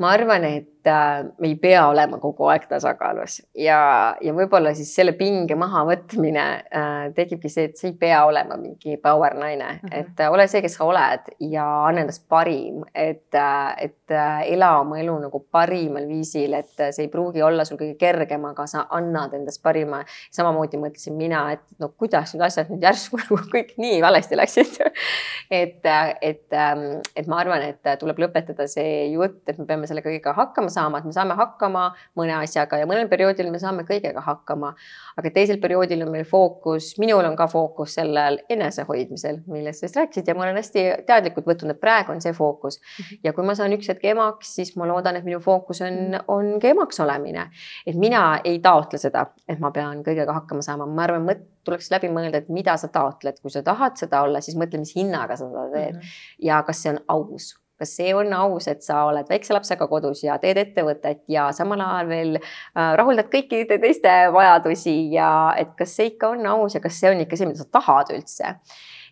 [0.00, 3.80] ma arvan, et äh, me ei pea olema kogu aeg tasakaalus ja,
[4.24, 8.96] ja võib-olla siis selle pinge mahavõtmine äh, tekibki see, et sa ei pea olema mingi
[9.02, 9.98] power naine mm, -hmm.
[10.00, 14.52] et äh, ole see, kes sa oled ja anna endast parim, et äh,, et äh,
[14.52, 18.44] ela oma elu nagu parimal viisil, et äh, see ei pruugi olla sul kõige kergem,
[18.48, 20.04] aga sa annad endast parima.
[20.30, 24.80] samamoodi mõtlesin mina, et no kuidas need asjad nüüd järsku nagu kõik nii valesti läksid
[25.62, 29.89] et, äh, et, ähm, et ma arvan, et tuleb lõpetada see jutt, et me peame
[29.90, 31.84] selle kõigega hakkama saama, et me saame hakkama
[32.18, 34.72] mõne asjaga ja mõnel perioodil me saame kõigega hakkama.
[35.20, 40.00] aga teisel perioodil on meil fookus, minul on ka fookus sellel enesehoidmisel, millest sa just
[40.00, 42.80] rääkisid ja ma olen hästi teadlikult võtnud, et praegu on see fookus.
[42.80, 43.20] Mhm.
[43.24, 46.26] ja kui ma saan üks hetk emaks, siis ma loodan, et minu fookus on, mhm.
[46.28, 47.50] ongi emaks olemine.
[47.86, 51.90] et mina ei taotle seda, et ma pean kõigega hakkama saama, ma arvan, mõt-, tuleks
[51.92, 55.36] läbi mõelda, et mida sa taotled, kui sa tahad seda olla, siis mõtle, mis hinnaga
[55.36, 56.00] sa seda teed mm.
[56.00, 56.46] -hmm.
[56.48, 60.22] ja kas see on aus kas see on aus, et sa oled väikse lapsega kodus
[60.26, 65.96] ja teed ettevõtet ja samal ajal veel äh, rahuldad kõikide teiste vajadusi ja et kas
[65.96, 68.56] see ikka on aus ja kas see on ikka see, mida sa tahad üldse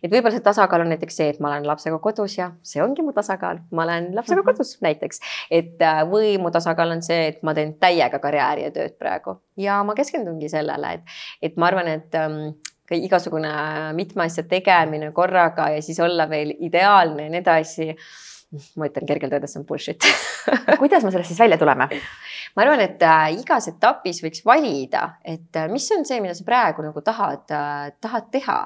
[0.03, 3.03] et võib-olla see tasakaal on näiteks see, et ma olen lapsega kodus ja see ongi
[3.05, 4.47] mu tasakaal, ma olen lapsega mhm.
[4.51, 5.21] kodus näiteks.
[5.51, 9.39] et äh, või mu tasakaal on see, et ma teen täiega karjääri ja tööd praegu
[9.59, 11.15] ja ma keskendungi sellele, et,
[11.49, 12.53] et ma arvan, et ähm,
[12.95, 13.51] igasugune
[13.93, 17.91] mitme asja tegemine korraga ja siis olla veel ideaalne ja nii edasi
[18.49, 20.05] ma ütlen kergelt öeldes, see on bullshit
[20.81, 21.85] kuidas me sellest siis välja tuleme?
[22.55, 26.45] ma arvan, et äh, igas etapis võiks valida, et äh, mis on see, mida sa
[26.47, 28.57] praegu nagu tahad äh,, tahad teha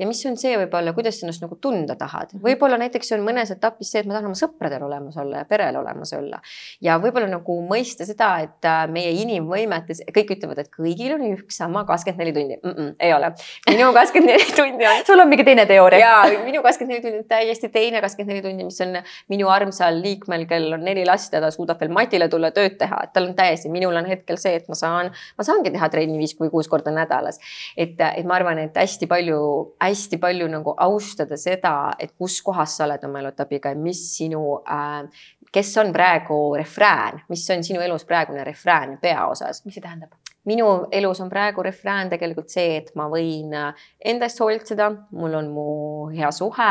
[0.00, 2.34] ja mis on see võib-olla, kuidas sa ennast nagu tunda tahad.
[2.42, 5.78] Võib-olla näiteks on mõnes etapis see, et ma tahan oma sõpradel olemas olla ja perel
[5.78, 6.40] olemas olla
[6.84, 11.84] ja võib-olla nagu mõista seda, et meie inimvõimetes, kõik ütlevad, et kõigil on üks sama
[11.88, 12.74] kakskümmend neli tundi mm.
[12.74, 13.32] -mm, ei ole,
[13.70, 15.04] minu kakskümmend neli tundi on.
[15.06, 16.10] sul on mingi teine teooria?
[16.26, 18.98] ja minu kakskümmend neli tundi on täiesti teine kakskümmend neli tundi, mis on
[19.28, 23.02] minu armsal liikmel, kellel on neli last ja ta suudab veel Matile tulla tööd teha,
[23.04, 26.18] et tal on täiesti, minul on hetkel see, et ma saan, ma saangi teha trenni
[26.20, 27.40] viis või kuus korda nädalas.
[27.76, 29.40] et, et ma arvan, et hästi palju,
[29.82, 34.60] hästi palju nagu austada seda, et kus kohas sa oled oma eluetapiga ja mis sinu
[34.64, 35.04] äh,
[35.52, 39.64] kes on praegu refrään, mis on sinu elus praegune refrään peaosas?
[39.64, 40.27] mis see tähendab?
[40.48, 44.88] Minu elus on praegu refrään tegelikult see, et ma võin äh, enda eest hoolitseda,
[45.18, 45.66] mul on mu
[46.14, 46.68] hea suhe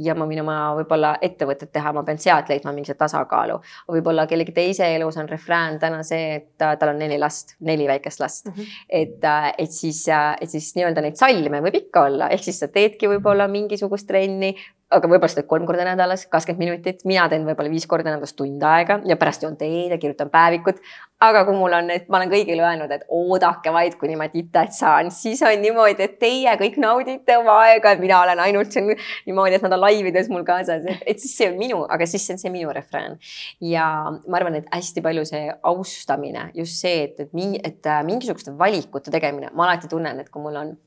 [0.00, 3.60] ja ma võin oma võib-olla ettevõtet teha, ma pean sealt leidma mingi tasakaalu.
[3.92, 7.88] võib-olla kellegi teise elus on refrään täna see, et äh, tal on neli last, neli
[7.90, 8.52] väikest last mm.
[8.56, 8.82] -hmm.
[8.88, 10.04] et, äh, et siis,
[10.40, 14.54] et siis nii-öelda neid sallime võib ikka olla, ehk siis sa teedki võib-olla mingisugust trenni,
[14.90, 18.62] aga võib-olla teed kolm korda nädalas, kakskümmend minutit, mina teen võib-olla viis korda nädalas tund
[18.66, 20.80] aega ja pärast joon teed ja kirjutan päevikut.
[21.20, 24.72] aga kui mul on, et ma olen kõigile öelnud, et oodake vaid, kuni ma titet
[24.72, 28.88] saan, siis on niimoodi, et teie kõik naudite oma aega, mina olen ainult siin
[29.28, 32.38] niimoodi, et nad on laivides mul kaasas, et, siis see on minu, aga siis see
[32.38, 33.18] on see minu refrään.
[33.60, 33.86] ja
[34.26, 39.12] ma arvan, et hästi palju see austamine, just see, et, et, et äh, mingisuguste valikute
[39.12, 40.78] tegemine, ma alati tunnen, et kui mul on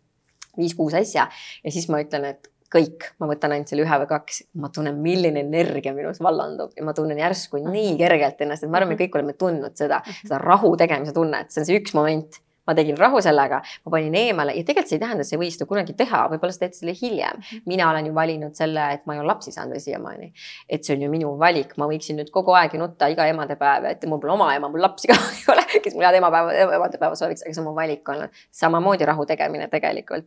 [0.57, 1.27] viis-kuus asja
[1.63, 4.97] ja siis ma ütlen, et kõik, ma võtan ainult selle ühe või kaks, ma tunnen,
[5.03, 8.99] milline energia minus vallandub ja ma tunnen järsku nii kergelt ennast, et ma arvan, me
[8.99, 12.97] kõik oleme tundnud seda, seda rahu tegemise tunnet, see on see üks moment ma tegin
[12.97, 15.67] rahu sellega, ma panin eemale ja tegelikult see ei tähenda, et sa ei või seda
[15.67, 17.39] kunagi teha, võib-olla sa teed selle hiljem.
[17.39, 17.63] Mhm.
[17.67, 20.31] mina olen ju valinud selle, et ma ei ole lapsi saanud veel siiamaani.
[20.69, 23.85] et see on ju minu valik, ma võiksin nüüd kogu aeg ju nutta iga emadepäev,
[23.91, 27.15] et mul pole oma ema, mul lapsi ka ei ole, kes mul head emapäeva, emadepäeva
[27.19, 28.29] sooviks, aga see on mu valik olnud.
[28.51, 30.25] samamoodi rahu tegemine tegelikult.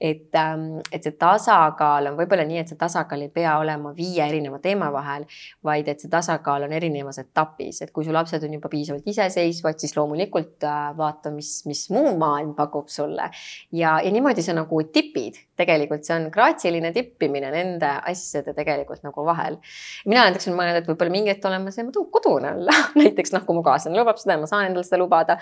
[0.00, 4.22] et, ähm, et see tasakaal on võib-olla nii, et see tasakaal ei pea olema viie
[4.28, 5.26] erineva teema vahel,
[5.64, 9.78] vaid et see tasakaal on erinevas etapis, et kui su lapsed on juba piisavalt iseseisvad,
[9.82, 13.30] siis loomulikult äh, vaata, mis mis muu maailm pakub sulle.
[13.72, 19.24] ja, ja niimoodi sa nagu tipid, tegelikult see on graatsiline tippimine nende asjade tegelikult nagu
[19.26, 19.58] vahel.
[20.06, 22.76] mina näiteks olen mõelnud, et võib-olla mingi hetk olen ma see, ma tahan kodune olla
[23.02, 25.38] näiteks noh, kui mu kaaslane lubab seda, ma saan endale seda lubada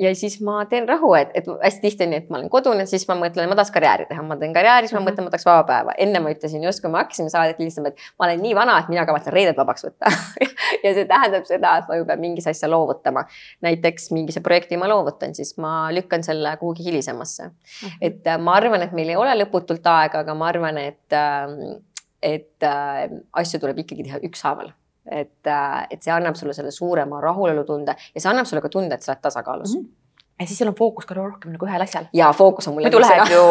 [0.00, 2.86] ja siis ma teen rahu, et, et hästi tihti on nii, et ma olen kodune,
[2.90, 5.46] siis ma mõtlen, ma tahaks karjääri teha, ma teen karjääri, siis ma mõtlen, ma tahaks
[5.48, 5.96] vaba päeva.
[6.04, 8.90] enne ma ütlesin just, kui me hakkasime saadet lindistama, et ma olen nii vana, et
[8.92, 10.12] mina kavatsen reeded vabaks võtta
[10.84, 13.24] ja see tähendab seda, et ma ju pean mingis asja loovutama.
[13.64, 17.44] näiteks mingi see projekti ma loovutan ootan, siis ma lükkan selle kuhugi hilisemasse.
[17.44, 17.98] -hmm.
[18.00, 21.82] et äh, ma arvan, et meil ei ole lõputult aega, aga ma arvan, et, ähm,
[22.22, 24.72] et äh, asju tuleb ikkagi teha ükshaaval
[25.10, 28.94] et, äh, et see annab sulle selle suurema rahulolutunde ja see annab sulle ka tunde,
[28.94, 29.82] et sa oled tasakaalus mm.
[29.82, 30.00] -hmm
[30.40, 32.06] ja siis sul on fookus ka rohkem nagu ühel asjal.
[32.12, 32.82] ja fookus on mul.
[32.82, 33.42] muidu läheb ju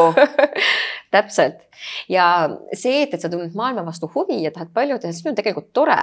[1.15, 1.61] täpselt
[2.09, 5.35] ja see, et, et sa tunned maailma vastu huvi ja tahad palju teha, see on
[5.35, 5.95] tegelikult tore,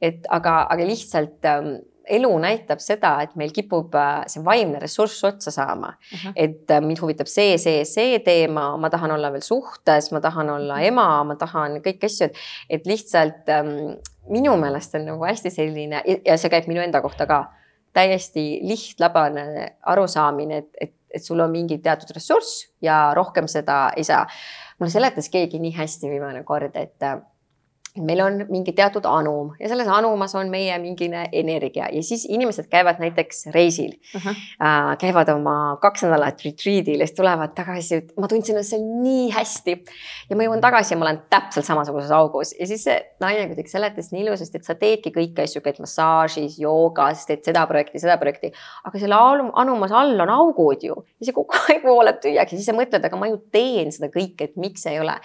[0.00, 1.74] et aga, aga lihtsalt ähm,
[2.16, 6.18] elu näitab seda, et meil kipub äh, see vaimne ressurss otsa saama uh.
[6.24, 6.32] -huh.
[6.36, 10.50] et äh, mind huvitab see, see, see teema, ma tahan olla veel suhtes, ma tahan
[10.50, 10.84] olla mhm.
[10.92, 12.36] ema, ma tahan kõiki asju, et,
[12.70, 13.96] et lihtsalt ähm,
[14.28, 17.44] minu meelest on nagu hästi selline ja see käib minu enda kohta ka,
[17.92, 24.04] täiesti lihtlabane arusaamine, et, et, et sul on mingi teatud ressurss ja rohkem seda ei
[24.04, 24.26] saa.
[24.78, 27.02] mulle seletas keegi nii hästi viimane kord, et
[27.98, 32.68] meil on mingi teatud anum ja selles anumas on meie mingine energia ja siis inimesed
[32.70, 34.22] käivad näiteks reisil uh.
[34.22, 34.36] -huh.
[34.62, 39.30] Äh, käivad oma kaks nädalat retreat'il ja siis tulevad tagasi, ma tundsin ennast seal nii
[39.34, 39.76] hästi.
[40.30, 43.68] ja ma jõuan tagasi ja ma olen täpselt samasuguses augus ja siis see naine kuidagi
[43.68, 48.18] seletas nii ilusasti, et sa teedki kõiki asju, käid massaažis, joogas, teed seda projekti, seda
[48.18, 48.52] projekti.
[48.84, 49.18] aga selle
[49.64, 53.04] anumas all on augud ju ja see kogu aeg voolab tühjaks ja siis sa mõtled,
[53.04, 55.18] aga ma ju teen seda kõike, et miks ei ole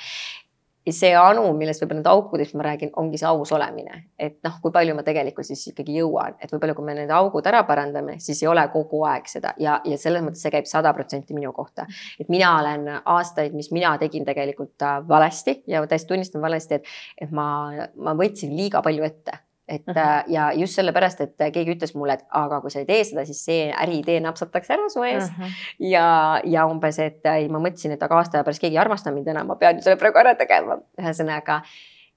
[0.93, 4.73] see anu, millest võib-olla need aukudest ma räägin, ongi see aus olemine, et noh, kui
[4.75, 8.43] palju ma tegelikult siis ikkagi jõuan, et võib-olla kui me need augud ära parandame, siis
[8.43, 9.55] ei ole kogu aeg seda.
[9.61, 11.87] Ja, ja selles mõttes see käib sada protsenti minu kohta.
[12.19, 16.93] et mina olen aastaid, mis mina tegin tegelikult äh, valesti ja täiesti tunnistan valesti, et,
[17.21, 17.47] et ma,
[17.95, 20.23] ma võtsin liiga palju ette et uh -huh.
[20.27, 23.45] ja just sellepärast, et keegi ütles mulle, et aga kui sa ei tee seda, siis
[23.45, 25.39] see äriidee napsatakse ära su eest uh.
[25.39, 25.51] -huh.
[25.79, 29.11] ja, ja umbes, et ei, ma mõtlesin, et aga aasta aja pärast keegi ei armasta
[29.11, 30.77] mind enam, ma pean selle praegu ära tegema.
[31.01, 31.61] ühesõnaga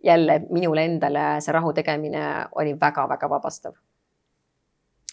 [0.04, 3.72] jälle minule endale see rahu tegemine oli väga-väga vabastav.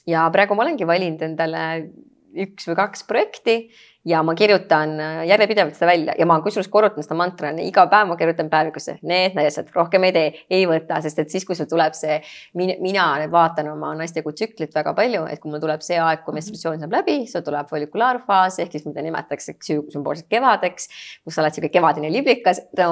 [0.08, 1.90] ja praegu ma olengi valinud endale
[2.36, 3.70] üks või kaks projekti
[4.06, 6.16] ja ma kirjutan äh, järjepidevalt seda välja.
[6.20, 10.16] Ja ma kusjuures korrutan seda mantrana, iga päev ma kirjutan päevikusse, need naised rohkem ei
[10.16, 10.28] tee,
[10.60, 12.20] ei võta, sest et siis, kui sul tuleb see,
[12.56, 16.84] mina vaatan oma naistekuu tsüklit väga palju, et kui mul tuleb see aeg, kui menstruatsioon
[16.84, 20.90] saab läbi, sul tuleb follikulaarfaas ehk siis mida nimetatakse sümboolselt kevadeks,
[21.26, 22.90] kus sa oled sihuke kevadine liblikas no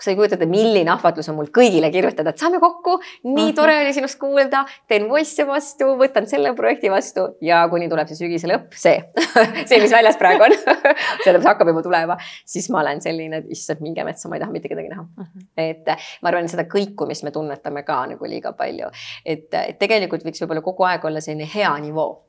[0.00, 2.98] sa ei kujuta ette, milline ahvatlus on mul kõigile kirjutada, et saame kokku,
[3.28, 8.10] nii tore oli sinust kuulda, teen voice'e vastu, võtan selle projekti vastu ja kuni tuleb
[8.10, 8.96] see sügise lõpp, see
[9.68, 10.56] see, mis väljas praegu on
[11.24, 12.18] see hakkab juba tulema,
[12.48, 15.28] siis ma olen selline, et issand, minge metsa, ma ei taha mitte kedagi näha mm.
[15.28, 15.50] -hmm.
[15.64, 18.90] et ma arvan, seda kõikumist me tunnetame ka nagu liiga palju,
[19.24, 22.24] et, et tegelikult võiks võib-olla kogu aeg olla selline hea nivoo.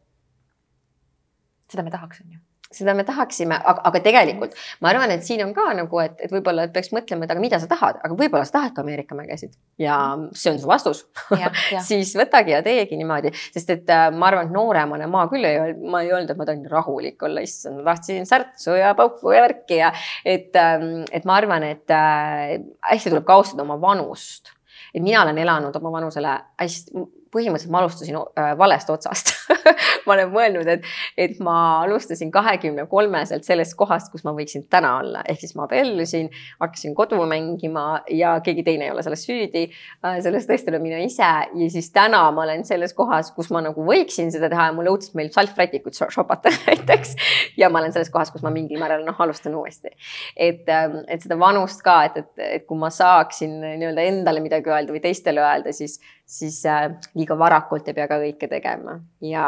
[1.70, 4.54] seda me tahaks, on ju seda me tahaksime, aga, aga tegelikult
[4.84, 7.42] ma arvan, et siin on ka nagu, et, et võib-olla et peaks mõtlema, et aga
[7.42, 9.56] mida sa tahad, aga võib-olla sa tahadki Ameerika mägesid.
[9.82, 9.96] Ja
[10.38, 11.02] see on su vastus.
[11.90, 15.74] Siis võtagi ja teegi niimoodi, sest et äh, ma arvan, et nooremana ma küll ei
[15.80, 19.44] ma ei öelnud, et ma tahan rahulik olla, issand, ma tahtsin särtsu ja pauku ja
[19.48, 19.92] värki ja
[20.22, 22.60] et, ähm, et ma arvan, et äh,
[22.92, 24.54] hästi tuleb ka austada oma vanust.
[24.94, 29.34] Et mina olen elanud oma vanusele hästi, põhimõtteliselt ma alustasin äh, valest otsast
[30.06, 30.86] ma olen mõelnud, et,
[31.18, 35.66] et ma alustasin kahekümne kolmeselt sellest kohast, kus ma võiksin täna olla, ehk siis ma
[35.68, 36.30] abiellusin,
[36.62, 39.68] hakkasin kodu mängima ja keegi teine ei ole selles süüdi.
[40.06, 43.64] Äh, sellest tõesti olen mina ise ja siis täna ma olen selles kohas, kus ma
[43.66, 47.16] nagu võiksin seda teha ja mulle õudselt meeldib salvrätikut shopata näiteks.
[47.58, 49.94] ja ma olen selles kohas, kus ma mingil määral noh, alustan uuesti.
[50.36, 54.72] et, ähm, et seda vanust ka, et, et, et kui ma saaksin nii-öelda endale midagi
[54.72, 56.00] öelda või teistele öelda, siis
[56.30, 59.00] siis äh, liiga varakult ei pea ka kõike tegema.
[59.26, 59.48] Ja,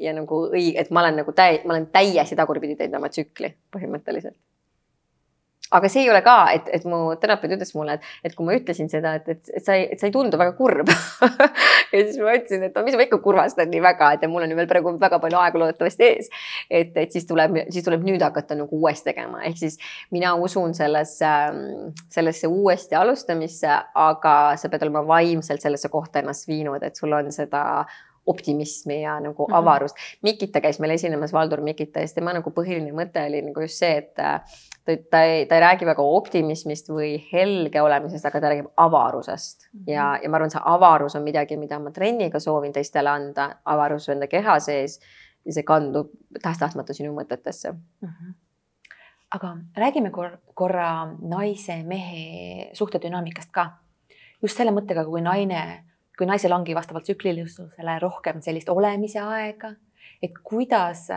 [0.00, 3.52] ja nagu õige, et ma olen nagu täi-, ma olen täiesti tagurpidi teinud oma tsükli
[3.74, 4.38] põhimõtteliselt
[5.72, 8.56] aga see ei ole ka, et, et mu terapeut ütles mulle, et, et kui ma
[8.56, 10.90] ütlesin seda, et, et, et sa ei, sa ei tundu väga kurb
[11.92, 14.52] ja siis ma ütlesin, et no mis ma ikka kurvastan nii väga, et mul on
[14.52, 16.30] ju veel praegu väga palju aega loodetavasti ees.
[16.68, 19.78] et, et siis tuleb, siis tuleb nüüd hakata nagu uuesti tegema, ehk siis
[20.14, 21.32] mina usun sellesse,
[22.12, 27.32] sellesse uuesti alustamisse, aga sa pead olema vaimselt sellesse kohta ennast viinud, et sul on
[27.34, 27.64] seda
[28.26, 29.54] optimismi ja nagu mhm.
[29.54, 30.00] avarust mm.
[30.00, 30.18] -hmm.
[30.22, 33.78] Mikita käis meil esinemas, Valdur Mikita ja siis tema nagu põhiline mõte oli nagu just
[33.78, 34.40] see, et ta,
[35.10, 39.80] ta ei, ta ei räägi väga optimismist või helge olemisest, aga ta räägib avarusest mm
[39.80, 39.92] -hmm.
[39.92, 44.08] ja, ja ma arvan, see avarus on midagi, mida ma trenniga soovin teistele anda, avarus
[44.08, 45.00] enda keha sees
[45.44, 46.10] ja see kandub
[46.42, 48.08] tahes-tahtmata sinu mõtetesse mm.
[48.08, 48.34] -hmm
[49.34, 53.70] aga räägime kor korra naise-mehe suhtedünaamikast ka.
[54.42, 55.84] just selle mõttega, kui naine
[56.18, 59.72] kui naisel ongi vastavalt tsüklilisusele rohkem sellist olemise aega,
[60.22, 61.08] et kuidas,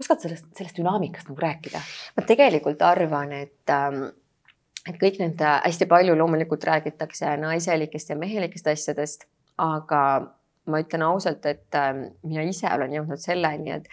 [0.00, 1.82] oskad sellest, sellest dünaamikast nagu rääkida?
[2.16, 4.08] ma tegelikult arvan, et ähm,
[4.86, 9.26] et kõik need hästi palju loomulikult räägitakse naiselikest ja mehelikest asjadest,
[9.58, 10.02] aga
[10.70, 13.86] ma ütlen ausalt, et ähm, mina ise olen jõudnud selleni, et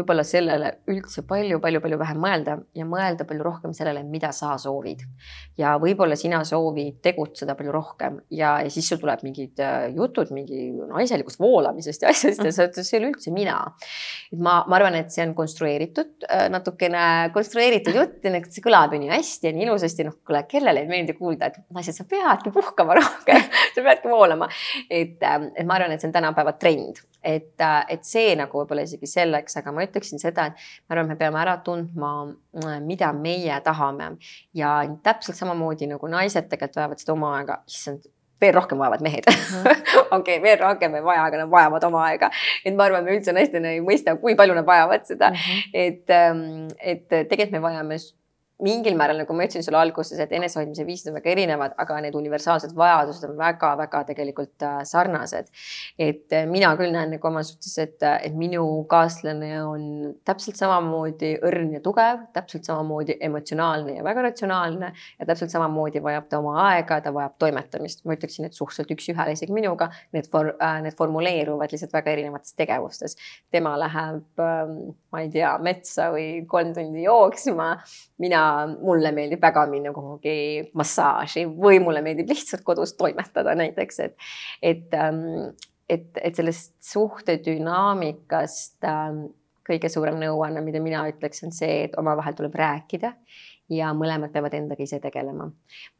[0.00, 5.04] võib-olla sellele üldse palju-palju-palju vähem mõelda ja mõelda palju rohkem sellele, mida sa soovid.
[5.60, 10.32] ja võib-olla sina soovid tegutseda palju rohkem ja, ja siis sul tuleb mingid äh, jutud
[10.34, 13.58] mingi naiselikust voolamisest ja asjadest ja sa ütled, see ei ole üldse mina.
[14.32, 17.04] et ma, ma arvan, et see on konstrueeritud, äh, natukene
[17.36, 20.90] konstrueeritud jutt ja see kõlab ju nii hästi ja nii ilusasti, noh, kuule, kellele ei
[20.90, 24.50] meeldi kuulda, et naised, sa peadki puhkama rohkem sa peadki voolama.
[24.88, 28.62] et, ähm, et ma arvan, et see on tänapäeva trend et, äh, et see nagu
[28.62, 32.14] võib-olla isegi selleks, aga ma ütleksin seda, et ma arvan, et me peame ära tundma,
[32.62, 34.14] äh, mida meie tahame
[34.56, 38.08] ja täpselt samamoodi nagu naised tegelikult vajavad seda oma aega, issand
[38.40, 39.82] veel rohkem vajavad mehed mhm.
[40.18, 42.30] okei veel rohkem ei vaja, aga nad vajavad oma aega.
[42.64, 45.44] et ma arvan, me üldse naistena ei mõista, kui palju nad vajavad seda mm.
[45.44, 45.76] -hmm.
[45.84, 46.42] et, ähm,
[46.80, 48.00] et tegelikult me vajame
[48.64, 52.16] mingil määral, nagu ma ütlesin sulle alguses, et enesehoidmise viisid on väga erinevad, aga need
[52.18, 55.50] universaalsed vajadused on väga-väga tegelikult äh, sarnased.
[55.98, 59.84] et äh, mina küll näen nagu oma suhtes, et, et minu kaaslane on
[60.24, 66.28] täpselt samamoodi õrn ja tugev, täpselt samamoodi emotsionaalne ja väga ratsionaalne ja täpselt samamoodi vajab
[66.30, 68.04] ta oma aega, ta vajab toimetamist.
[68.04, 72.54] ma ütleksin, et suhteliselt üks-ühele isegi minuga, need for, äh, need formuleeruvad lihtsalt väga erinevates
[72.58, 73.16] tegevustes.
[73.50, 74.76] tema läheb, ähm,
[75.12, 77.70] ma ei tea, metsa või kolm tundi jooksma
[78.20, 78.42] mina,
[78.80, 84.16] mulle meeldib väga minna kuhugi massaaži või mulle meeldib lihtsalt kodus toimetada näiteks, et,
[84.62, 85.52] et, ähm,
[85.88, 89.28] et, et sellest suhte dünaamikast ähm,
[89.70, 93.12] kõige suurem nõuanne, mida mina ütleks, on see, et omavahel tuleb rääkida
[93.70, 95.50] ja mõlemad peavad endaga ise tegelema.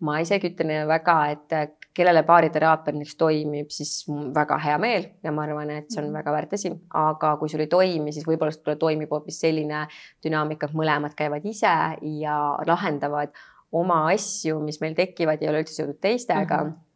[0.00, 4.04] ma isegi ütlen väga, et kellele baariteraapia näiteks toimib, siis
[4.34, 6.18] väga hea meel ja ma arvan, et see on mhm.
[6.20, 9.86] väga väärt asi, aga kui sul ei toimi, siis võib-olla sulle toimib hoopis selline
[10.24, 11.72] dünaamika, et mõlemad käivad ise
[12.20, 13.34] ja lahendavad
[13.72, 16.70] oma asju, mis meil tekivad, ei ole üldse seotud teistega mm.
[16.70, 16.86] -hmm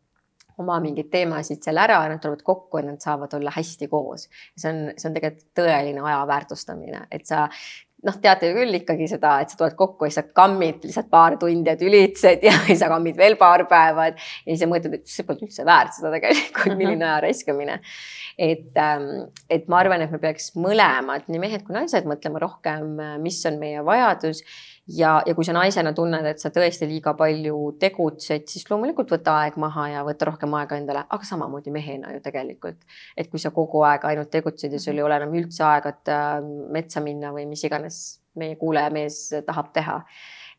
[0.58, 4.28] oma mingeid teemasid seal ära, nad tulevad kokku ja nad saavad olla hästi koos.
[4.56, 7.48] see on, see on tegelikult tõeline aja väärtustamine, et sa
[8.04, 11.38] noh, teate ju küll ikkagi seda, et sa tuled kokku ja sa kammid lihtsalt paar
[11.40, 15.08] tundi ja tülitsed ja siis sa kammid veel paar päeva ja siis sa mõtled, et
[15.10, 16.82] see polnud üldse väärt seda tegelikult mm, -hmm.
[16.82, 17.80] milline aja raiskamine.
[18.38, 19.08] et, ähm,
[19.50, 23.58] et ma arvan, et me peaks mõlemad, nii mehed kui naised, mõtlema rohkem, mis on
[23.60, 24.42] meie vajadus
[24.88, 29.38] ja, ja kui sa naisena tunned, et sa tõesti liiga palju tegutsed, siis loomulikult võta
[29.42, 32.82] aeg maha ja võta rohkem aega endale, aga samamoodi mehena ju tegelikult.
[33.16, 36.12] et kui sa kogu aeg ainult tegutsed ja sul ei ole enam üldse aega, et
[36.12, 36.40] äh,
[36.76, 38.00] metsa minna või mis iganes
[38.36, 40.02] meie kuulajamees tahab teha.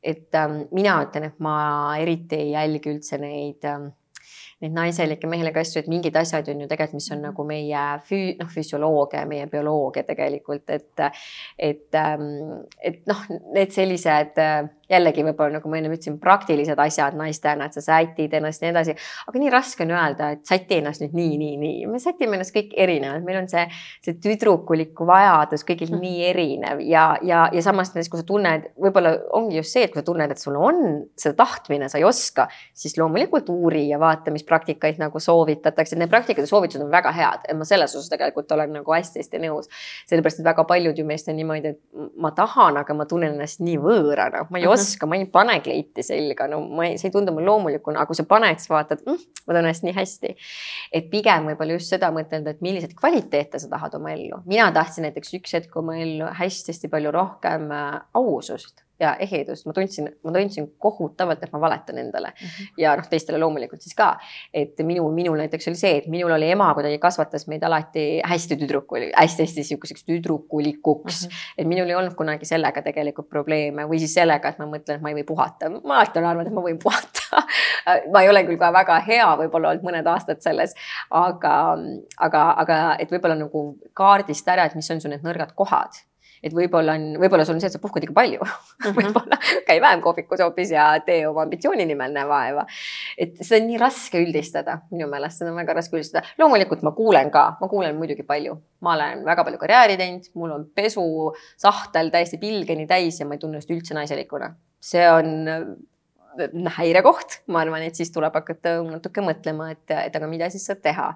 [0.04, 3.90] et ähm, mina ütlen, et ma eriti ei jälgi üldse neid ähm,
[4.64, 7.28] neid naiselikke mehelikke asju, et mingid asjad on ju tegelikult, mis on mhm.
[7.30, 11.06] nagu meie füü-, noh, füsioloogia, meie bioloogia tegelikult, et,
[11.60, 13.26] et, ähm, et noh,
[13.56, 14.40] need sellised
[14.92, 18.74] jällegi võib-olla nagu ma enne ütlesin, praktilised asjad naistena, et sa sätid ennast ja nii
[18.76, 18.96] edasi,
[19.30, 22.54] aga nii raske on öelda, et säti ennast nüüd nii, nii, nii, me sätime ennast
[22.56, 23.66] kõik erinevalt, meil on see,
[24.06, 26.04] see tüdrukuliku vajadus kõigil mm.
[26.04, 26.84] nii erinev.
[26.86, 30.08] Ja, ja, ja samas näiteks, kui sa tunned, võib-olla ongi just see, et kui sa
[30.12, 30.82] tunned, et sul on
[31.20, 36.14] seda tahtmine, sa ei oska, siis loomulikult uuri ja vaata, mis praktikaid nagu soovitatakse, need
[36.14, 39.72] praktikad ja soovitused on väga head, et ma selles osas tegelikult olen nagu hästi-hästi nõus.
[40.06, 43.64] sellepärast, et väga paljud ju meist on niimoodi, et ma tahan, aga ma tunnen ennast
[43.66, 47.10] nii võõrana, ma ei oska oska, ma ei pane kleiti selga, no ma ei, see
[47.10, 49.96] ei tundu mulle loomulikuna, aga kui sa paned, siis vaatad mm,, ma tunnen ennast nii
[49.96, 50.34] hästi.
[51.00, 54.42] et pigem võib-olla just seda mõtelda, et milliseid kvaliteete sa tahad oma ellu.
[54.46, 59.74] mina tahtsin näiteks üks hetk oma ellu hästi-hästi palju rohkem äh, ausust ja ehedust, ma
[59.76, 62.74] tundsin, ma tundsin kohutavalt, et ma valetan endale mm -hmm.
[62.78, 64.18] ja noh, teistele loomulikult siis ka.
[64.54, 68.56] et minu, minul näiteks oli see, et minul oli ema kuidagi kasvatas meid alati hästi
[68.56, 71.30] tüdrukul hästi,, hästi-hästi sihukeseks tüdrukulikuks mm.
[71.30, 71.54] -hmm.
[71.58, 75.02] et minul ei olnud kunagi sellega tegelikult probleeme või siis sellega, et ma mõtlen, et
[75.02, 75.70] ma ei või puhata.
[75.70, 77.44] ma alati olen arvanud, et ma võin puhata
[78.14, 80.76] ma ei ole küll ka väga hea võib-olla olnud mõned aastad selles,
[81.10, 81.78] aga,
[82.18, 86.06] aga, aga et võib-olla nagu kaardista ära, et mis on su need nõrgad kohad
[86.46, 88.96] et võib-olla on, võib-olla sul on see, et sa puhkad ikka palju -hmm.
[88.98, 92.66] võib-olla käi vähem kohvikus hoopis ja tee oma ambitsiooni nimel näe vaeva.
[93.18, 96.28] et seda on nii raske üldistada, minu meelest seda on väga raske üldistada.
[96.38, 100.52] loomulikult ma kuulen ka, ma kuulen muidugi palju, ma olen väga palju karjääri teinud, mul
[100.60, 104.54] on pesusahtel täiesti pilgeni täis ja ma ei tunne ennast üldse naiselikuna.
[104.80, 105.66] see on äh,
[106.78, 110.82] häirekoht, ma arvan, et siis tuleb hakata natuke mõtlema, et, et aga mida siis saab
[110.84, 111.14] teha.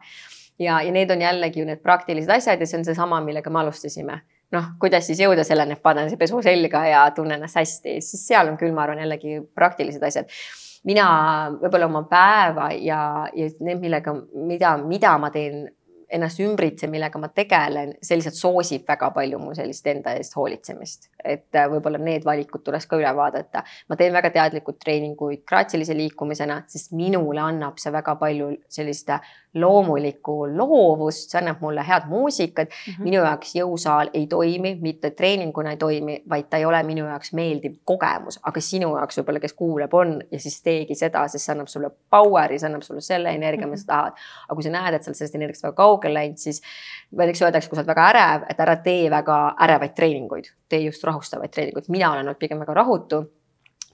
[0.60, 3.60] ja, ja need on jällegi ju need praktilised asjad ja see on seesama, millega me
[3.60, 4.22] alustasime
[4.56, 8.26] noh, kuidas siis jõuda selleni, et panen see pesu selga ja tunnen ennast hästi, siis
[8.28, 10.32] seal on küll, ma arvan, jällegi praktilised asjad.
[10.88, 11.06] mina
[11.60, 15.68] võib-olla oma päeva ja, ja need, millega, mida, mida ma teen
[16.10, 21.10] ennast ümbritsen, millega ma tegelen, see lihtsalt soosib väga palju mu sellist enda eest hoolitsemist.
[21.20, 23.64] et äh, võib-olla need valikud tuleks ka üle vaadata.
[23.90, 29.12] ma teen väga teadlikult treeninguid graatsilise liikumisena, sest minule annab see väga palju sellist
[29.54, 32.94] loomulikku loovust, see annab mulle head muusikat mm.
[32.94, 33.04] -hmm.
[33.04, 37.34] minu jaoks jõusaal ei toimi, mitte treeninguna ei toimi, vaid ta ei ole minu jaoks
[37.34, 41.54] meeldiv kogemus, aga sinu jaoks võib-olla, kes kuuleb, on ja siis teegi seda, sest see
[41.54, 43.80] annab sulle power'i, see annab sulle selle energia mm, -hmm.
[43.80, 44.14] mida sa tahad.
[44.48, 46.62] aga kui sa näed, et sa oled sellest energiast väga kaugele läinud, siis
[47.12, 51.04] näiteks öeldakse, kui sa oled väga ärev, et ära tee väga ärevaid treeninguid, tee just
[51.04, 51.90] rahustavaid treeninguid.
[51.90, 53.26] mina olen olnud pigem väga rahutu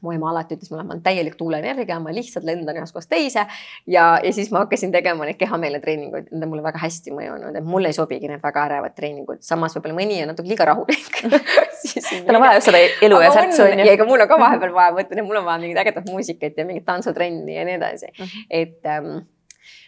[0.01, 3.45] mu ema alati ütles mulle, ma olen täielik tuuleenergia, ma lihtsalt lendan ühest kohast teise.
[3.87, 7.59] ja, ja siis ma hakkasin tegema neid kehameele treeninguid, need on mulle väga hästi mõjunud,
[7.59, 11.21] et mulle ei sobigi need väga ärevad treeningud, samas võib-olla mõni on natuke liiga rahulik
[12.25, 13.85] tal on vaja just seda elu ja särtsu on ju.
[13.85, 16.67] ja ega mul on ka vahepeal vaja, et mul on vaja mingit ägedat muusikat ja
[16.67, 18.45] mingit tantsutrenni ja nii edasi mm, -hmm.
[18.49, 19.11] et ähm,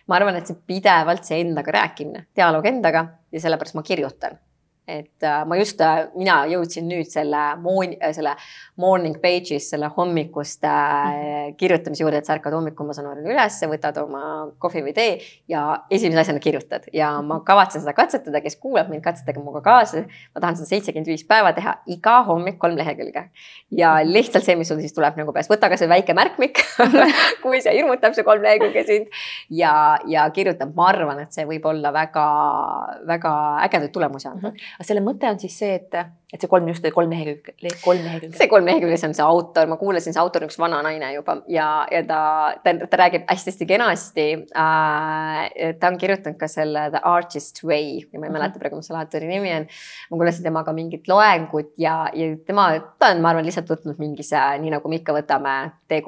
[0.07, 4.39] ma arvan, et see pidevalt see endaga rääkimine, dialoog endaga ja sellepärast ma kirjutan
[4.87, 5.81] et äh, ma just,
[6.15, 8.33] mina jõudsin nüüd selle moon-, selle
[8.79, 11.55] morning page'is selle hommikuste mm.
[11.59, 14.21] kirjutamise juurde, et sa ärkad hommikul, ma saan aru, üles, võtad oma
[14.63, 15.17] kohvi või tee
[15.51, 16.87] ja esimese asjana kirjutad.
[16.95, 20.05] Ja ma kavatsen seda katsetada, kes kuulab mind, katsetage minuga kaasa.
[20.35, 23.27] ma tahan seda seitsekümmend viis päeva teha iga hommik kolm lehekülge.
[23.75, 26.63] Ja lihtsalt see, mis sul siis tuleb nagu peas, võta ka see väike märkmik
[27.43, 29.11] kui see hirmutab, see kolm lehekülge sind.
[29.49, 33.33] Ja, ja kirjutab, ma arvan, et see võib olla väga-väga
[33.67, 34.53] ägedaid tulemusi anda.
[34.77, 35.95] Aga selle mõte on siis see, et,
[36.29, 38.37] et see kolm just kolm lehekülge, kolm lehekülge.
[38.37, 41.09] see kolm lehekülge, see on see autor, ma kuulasin, see autor on üks vana naine
[41.15, 42.19] juba ja, ja ta,
[42.61, 45.73] ta, ta räägib hästi-hästi kenasti äh,.
[45.81, 49.01] ta on kirjutanud ka selle The Artist Way ja ma ei mäleta praegu, mis selle
[49.01, 49.65] autori nimi on.
[50.11, 52.69] ma kuulasin temaga mingit loengut ja, ja tema,
[53.01, 55.57] ta on, ma arvan, lihtsalt võtnud mingi see, nii nagu me ikka võtame,
[55.89, 56.03] tee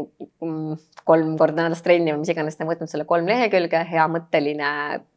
[1.10, 4.70] kolm korda nädalas trenni või mis iganes, ta on võtnud selle kolm lehekülge, hea mõtteline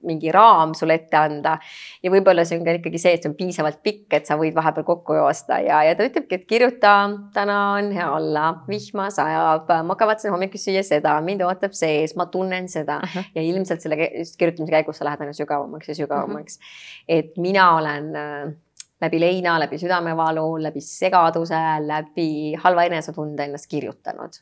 [0.09, 1.59] mingi raam sulle ette anda.
[2.03, 4.57] ja võib-olla see on ka ikkagi see, et see on piisavalt pikk, et sa võid
[4.57, 6.95] vahepeal kokku joosta ja, ja ta ütlebki, et kirjuta,
[7.35, 12.27] täna on hea olla, vihma sajab, ma kavatsen hommikul süüa seda, mind ootab sees, ma
[12.33, 13.31] tunnen seda uh -huh.
[13.37, 13.99] ja ilmselt selle
[14.39, 16.63] kirjutamise käigus sa lähed aina sügavamaks ja sügavamaks uh.
[16.63, 17.19] -huh.
[17.19, 18.55] et mina olen äh,
[19.03, 24.41] läbi leina, läbi südamevalu, läbi segaduse, läbi halva enesetunde ennast kirjutanud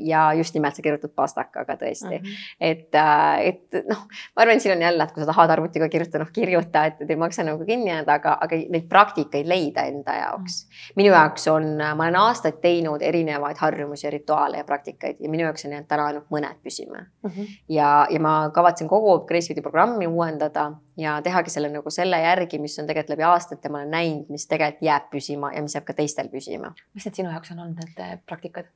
[0.00, 2.46] ja just nimelt sa kirjutad pastakaga tõesti mm, -hmm.
[2.60, 4.00] et, äh, et noh,
[4.36, 7.10] ma arvan, et siin on jälle, et kui sa tahad arvutiga kirjutada, noh kirjuta, et
[7.10, 10.70] ei maksa nagu kinni jääda, aga, aga neid praktikaid leida enda jaoks mm.
[10.70, 10.92] -hmm.
[10.96, 15.64] minu jaoks on, ma olen aastaid teinud erinevaid harjumusi, rituaale ja praktikaid ja minu jaoks
[15.64, 17.30] on jäänud täna ainult mõned püsima mm.
[17.30, 17.46] -hmm.
[17.68, 22.78] ja, ja ma kavatsen kogu Gracefiti programmi uuendada ja tehagi selle nagu selle järgi, mis
[22.78, 25.96] on tegelikult läbi aastate, ma olen näinud, mis tegelikult jääb püsima ja mis jääb ka
[25.96, 26.74] teistel püsima.
[26.94, 28.70] mis need sinu jaoks on olnud, need äh, praktikad?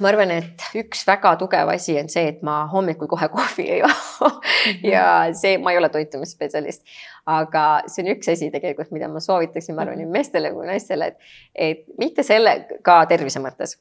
[0.00, 3.78] Ma arvan, et üks väga tugev asi on see, et ma hommikul kohe kohvi ei
[3.80, 4.82] joo mhm.
[4.88, 5.06] ja
[5.36, 6.84] see, ma ei ole toitumisspetsialist,
[7.32, 10.18] aga see on üks asi tegelikult, mida ma soovitaksin, ma arvan, nii mhm.
[10.18, 13.78] meestele kui naistele, et, et mitte selle ka tervise mõttes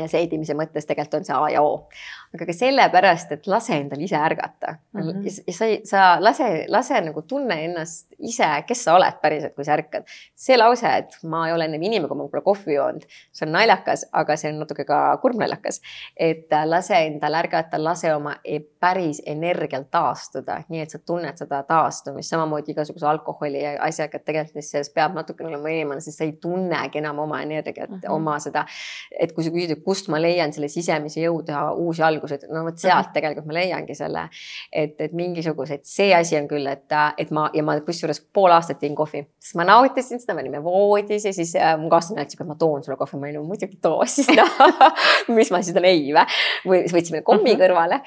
[0.00, 1.74] ja seedimise mõttes tegelikult on see A ja O.
[2.34, 5.00] aga ka sellepärast, et lase endal ise ärgata mm.
[5.00, 5.26] -hmm.
[5.46, 9.76] ja sa, sa lase, lase nagu tunne ennast ise, kes sa oled päriselt, kui sa
[9.76, 10.04] ärkad.
[10.34, 13.52] see lause, et ma ei ole ennem inimene, kui ma pole kohvi joonud, see on
[13.52, 15.80] naljakas, aga see on natuke ka kurb naljakas.
[16.16, 21.38] et äh, lase endal ärgata, lase oma e-, päris energial taastuda, nii et sa tunned
[21.38, 26.18] seda taastumist, samamoodi igasuguse alkoholi ja asjaga, et tegelikult selles peab natukene olema inimene, sest
[26.18, 28.12] sa ei tunnegi enam oma energiat mm, -hmm.
[28.12, 28.66] oma seda,
[29.20, 32.80] et kui sa küsid, kust ma leian selle sisemise jõu teha uusi alguseid, no vot
[32.80, 34.26] sealt tegelikult ma leiangi selle.
[34.72, 38.82] et, et mingisuguseid, see asi on küll, et, et ma ja ma kusjuures pool aastat
[38.82, 42.40] jõin kohvi, sest ma nautisin seda, me olime voodis ja siis äh, mu kaaslane ütles,
[42.40, 44.48] et ma toon sulle kohvi, ma olin muidugi too siis no,
[45.36, 46.26] mis ma siis olen ei või,
[46.66, 48.00] või võtsime kommi kõrvale.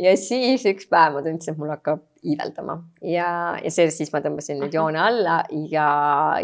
[0.00, 3.28] Ja siis üks päev ma tundsin, et mul hakkab iiveldama ja,
[3.64, 5.40] ja see siis ma tõmbasin nüüd joone alla
[5.70, 5.86] ja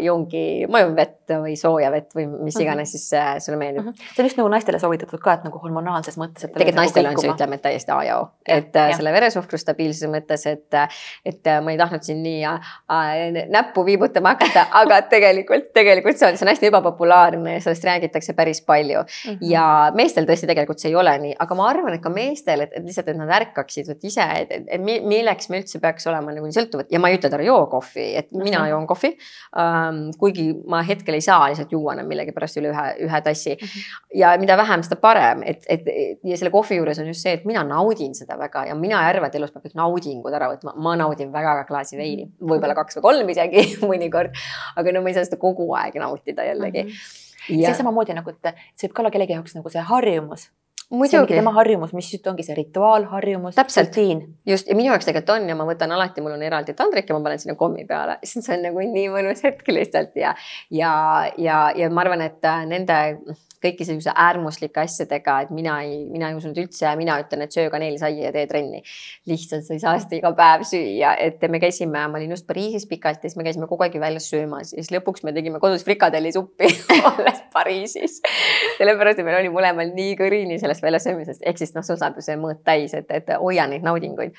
[0.01, 3.89] joongi, ma joon vett või sooja vett või mis iganes siis äh, sulle meeldib.
[3.97, 6.47] see on just nagu naistele soovitatud ka, et nagu hormonaalses mõttes.
[6.47, 9.59] tegelikult nagu naistele on see, ütleme, et täiesti A ja O, et ja, selle veresuhkru
[9.61, 10.79] stabiilsuse mõttes, et,
[11.27, 16.39] et ma ei tahtnud siin nii äh, näppu viibutama hakata, aga tegelikult, tegelikult see on,
[16.39, 19.29] see on hästi ebapopulaarne ja sellest räägitakse päris palju mm.
[19.29, 19.51] -hmm.
[19.51, 22.73] ja meestel tõesti tegelikult see ei ole nii, aga ma arvan, et ka meestel, et,
[22.73, 26.07] et lihtsalt, et nad ärkaksid vot ise, et, et, et milleks me üldse üldse peaks
[26.07, 28.69] olema nagu sõltuvad ja ma ei ütle, et ära joo kohvi, et mina mm -hmm.
[28.71, 29.99] joon kohvi um,.
[30.19, 33.67] kuigi ma hetkel ei saa lihtsalt juua enam millegipärast üle ühe, ühe tassi mm.
[33.67, 33.99] -hmm.
[34.21, 35.83] ja mida vähem, seda parem, et, et
[36.23, 39.13] ja selle kohvi juures on just see, et mina naudin seda väga ja mina ei
[39.15, 42.51] arva, et elus peab kõik naudingud ära võtma, ma naudin väga klaasi veini, mhm.
[42.51, 44.31] võib-olla kaks või kolm isegi mõnikord.
[44.75, 46.89] aga no ma ei saa seda kogu aeg nautida jällegi mm.
[46.89, 47.25] -hmm.
[47.61, 47.69] Ja...
[47.69, 50.49] see samamoodi nagu, et see võib ka olla kellegi jaoks nagu see harjumus
[50.89, 51.35] muidugi.
[51.35, 53.55] tema harjumus, mis just ongi see rituaalharjumus.
[53.77, 54.21] rutiin.
[54.45, 57.17] just ja minu jaoks tegelikult on ja ma võtan alati, mul on eraldi taldrik ja
[57.17, 60.35] ma panen sinna kommi peale, siis see on nagu nii mõnus hetk lihtsalt ja,
[60.71, 60.93] ja,
[61.37, 62.99] ja, ja ma arvan, et äh, nende
[63.67, 67.55] kõiki sellise äärmuslike asjadega, et mina ei, mina ei usunud üldse ja mina ütlen, et
[67.55, 68.81] söö kaneelisaia ja tee trenni.
[69.29, 72.87] lihtsalt sa ei saa seda iga päev süüa, et me käisime, ma olin just Pariisis
[72.89, 75.85] pikalt ja siis me käisime kogu aeg väljas söömas ja siis lõpuks me tegime kodus
[75.87, 76.71] frikadellisuppi
[77.11, 78.21] olles Pariisis.
[78.77, 82.25] sellepärast, et meil oli mõlemal nii kõrini sellest väljasöömisest, ehk siis noh, sul saab ju
[82.25, 84.35] see mõõt täis, et, et hoia neid naudinguid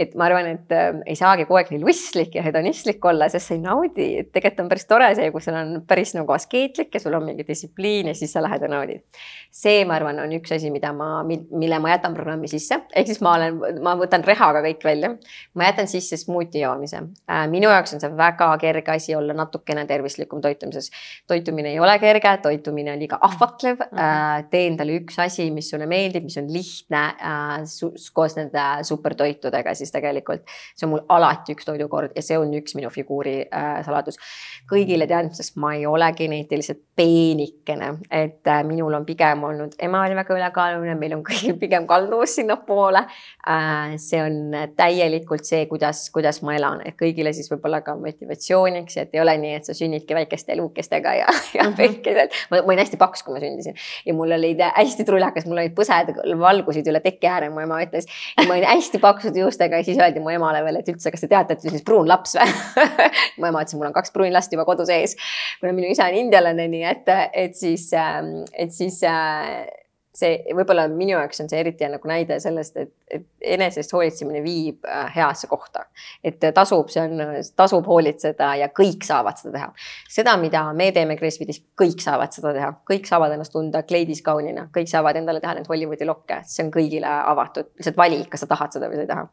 [0.00, 3.50] et ma arvan, et äh, ei saagi kogu aeg nii lustlik ja hedonistlik olla, sest
[3.50, 6.94] sa ei naudi, et tegelikult on päris tore see, kui sul on päris nagu askeetlik
[6.94, 9.02] ja sul on mingi distsipliin ja siis sa lähed toredad naudid.
[9.50, 13.18] see, ma arvan, on üks asi, mida ma, mille ma jätan programmi sisse, ehk siis
[13.24, 15.10] ma olen, ma võtan rehaga kõik välja.
[15.54, 17.00] ma jätan sisse smuuti joomise.
[17.26, 20.90] Äh, minu jaoks on see väga kerge asi olla natukene tervislikum toitumises.
[21.26, 23.98] toitumine ei ole kerge, toitumine on liiga ahvatlev mm.
[23.98, 24.48] -hmm.
[24.50, 27.02] tee endale üks asi, mis sulle meeldib, mis on lihtne
[28.14, 32.76] koos nende supertoitudega, siis tegelikult see on mul alati üks toidukord ja see on üks
[32.78, 33.42] minu figuuri
[33.84, 34.18] saladus.
[34.70, 40.16] kõigile teadmiseks, ma ei ole geneetiliselt peenikene, et äh, minul on pigem olnud, ema oli
[40.18, 43.02] väga ülekaaluline, meil on kõigil pigem kalduvus sinnapoole.
[43.48, 48.98] Äh, see on täielikult see, kuidas, kuidas ma elan, et kõigile siis võib-olla ka motivatsiooniks,
[49.00, 51.78] et ei ole nii, et sa sünnidki väikeste luukestega ja, ja mhm.
[51.78, 52.36] väikesed.
[52.52, 56.12] ma olin hästi paks, kui ma sündisin ja mul olid hästi trullakas, mul olid põsed
[56.40, 58.08] valgusid üle teki ääre, mu ema ütles.
[58.44, 61.30] ma olin hästi paksude juustega ja siis öeldi mu emale veel, et üldse, kas te
[61.30, 62.54] teate, et siis pruun laps või?
[63.40, 65.16] Mu ema ütles, mul on kaks pruunlast juba kodus ees,
[65.62, 67.12] kuna minu isa on indialane, nii et,
[67.46, 69.64] et siis, ähm, et siis äh,
[70.20, 74.86] see võib-olla minu jaoks on see eriti nagu näide sellest, et, et enesest hoolitsemine viib
[74.88, 75.86] äh, heasse kohta.
[76.24, 77.24] et tasub, see on,
[77.56, 79.72] tasub hoolitseda ja kõik saavad seda teha.
[80.18, 84.68] seda, mida me teeme Gracefitis, kõik saavad seda teha, kõik saavad ennast tunda kleidis kaunina,
[84.74, 88.50] kõik saavad endale teha neid Hollywoodi lokke, see on kõigile avatud, lihtsalt vali, kas sa
[88.50, 89.28] tahad seda või sa ei taha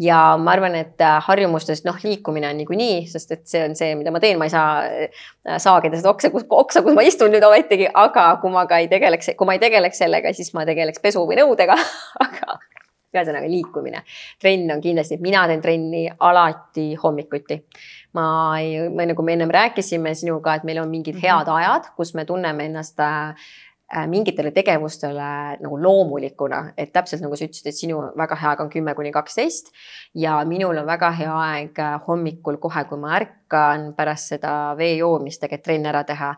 [0.00, 3.94] ja ma arvan, et äh, harjumustest noh, liikumine on niikuinii, sest et see on see,
[3.98, 5.22] mida ma teen, ma ei saa äh,
[5.62, 8.90] saagida seda oksa, kus, oksa, kus ma istun nüüd ometigi, aga kui ma ka ei
[8.92, 11.78] tegeleks, kui ma ei tegeleks sellega, siis ma tegeleks pesu või nõudega
[12.26, 12.60] aga
[13.12, 14.00] ühesõnaga liikumine.
[14.40, 17.60] trenn on kindlasti, mina teen trenni alati hommikuti.
[18.16, 18.24] ma
[18.60, 21.26] ei, me nagu me ennem rääkisime sinuga, et meil on mingid mhm.
[21.26, 23.52] head ajad, kus me tunneme ennast Äh,
[24.08, 25.28] mingitele tegevustele
[25.60, 29.12] nagu loomulikuna, et täpselt nagu sa ütlesid, et sinu väga hea aeg on kümme kuni
[29.12, 29.72] kaksteist
[30.14, 33.41] ja minul on väga hea aeg äh, hommikul kohe, kui ma ärkan
[33.96, 36.32] pärast seda vee joomist tegelikult trenn ära teha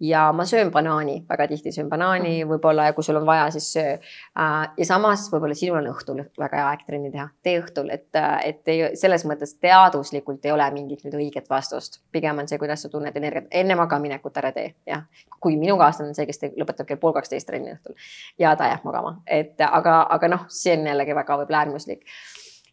[0.00, 2.52] ja ma söön banaani, väga tihti söön banaani mhm.
[2.52, 3.96] võib-olla ja kui sul on vaja, siis söö.
[4.38, 8.08] Äh, ja samas võib-olla sinul on õhtul väga hea aeg trenni teha, tee õhtul, et,
[8.44, 12.00] et ei, selles mõttes teaduslikult ei ole mingit nüüd õiget vastust.
[12.12, 15.06] pigem on see, kuidas sa tunned energiat, enne magamaminekut ära tee, jah.
[15.40, 17.96] kui minu kaaslane on see, kes lõpetab kell pool kaksteist trenni õhtul
[18.38, 22.06] ja ta jääb magama, et aga, aga noh, see on jällegi väga võib-olla äärmuslik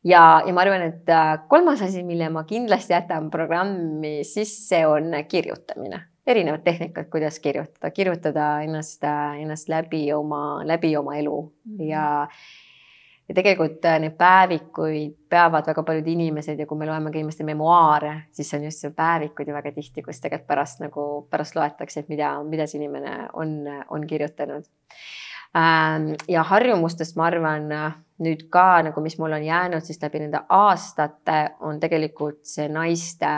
[0.05, 5.11] ja, ja ma arvan, et äh, kolmas asi, mille ma kindlasti jätan programmi sisse, on
[5.27, 9.03] kirjutamine erinevad tehnikad, kuidas kirjutada, kirjutada ennast,
[9.39, 11.83] ennast läbi oma, läbi oma elu -hmm.
[11.89, 12.27] ja
[13.29, 17.43] ja tegelikult äh, neid päevikuid peavad väga paljud inimesed ja kui me loeme ka inimeste
[17.43, 21.99] memuaare, siis on just see päevikud ju väga tihti, kus tegelikult pärast nagu pärast loetakse,
[21.99, 23.55] et mida, mida see inimene on,
[23.89, 24.69] on kirjutanud.
[25.57, 27.71] Ähm, ja harjumustest ma arvan
[28.23, 33.31] nüüd ka nagu, mis mul on jäänud siis läbi nende aastate, on tegelikult see naiste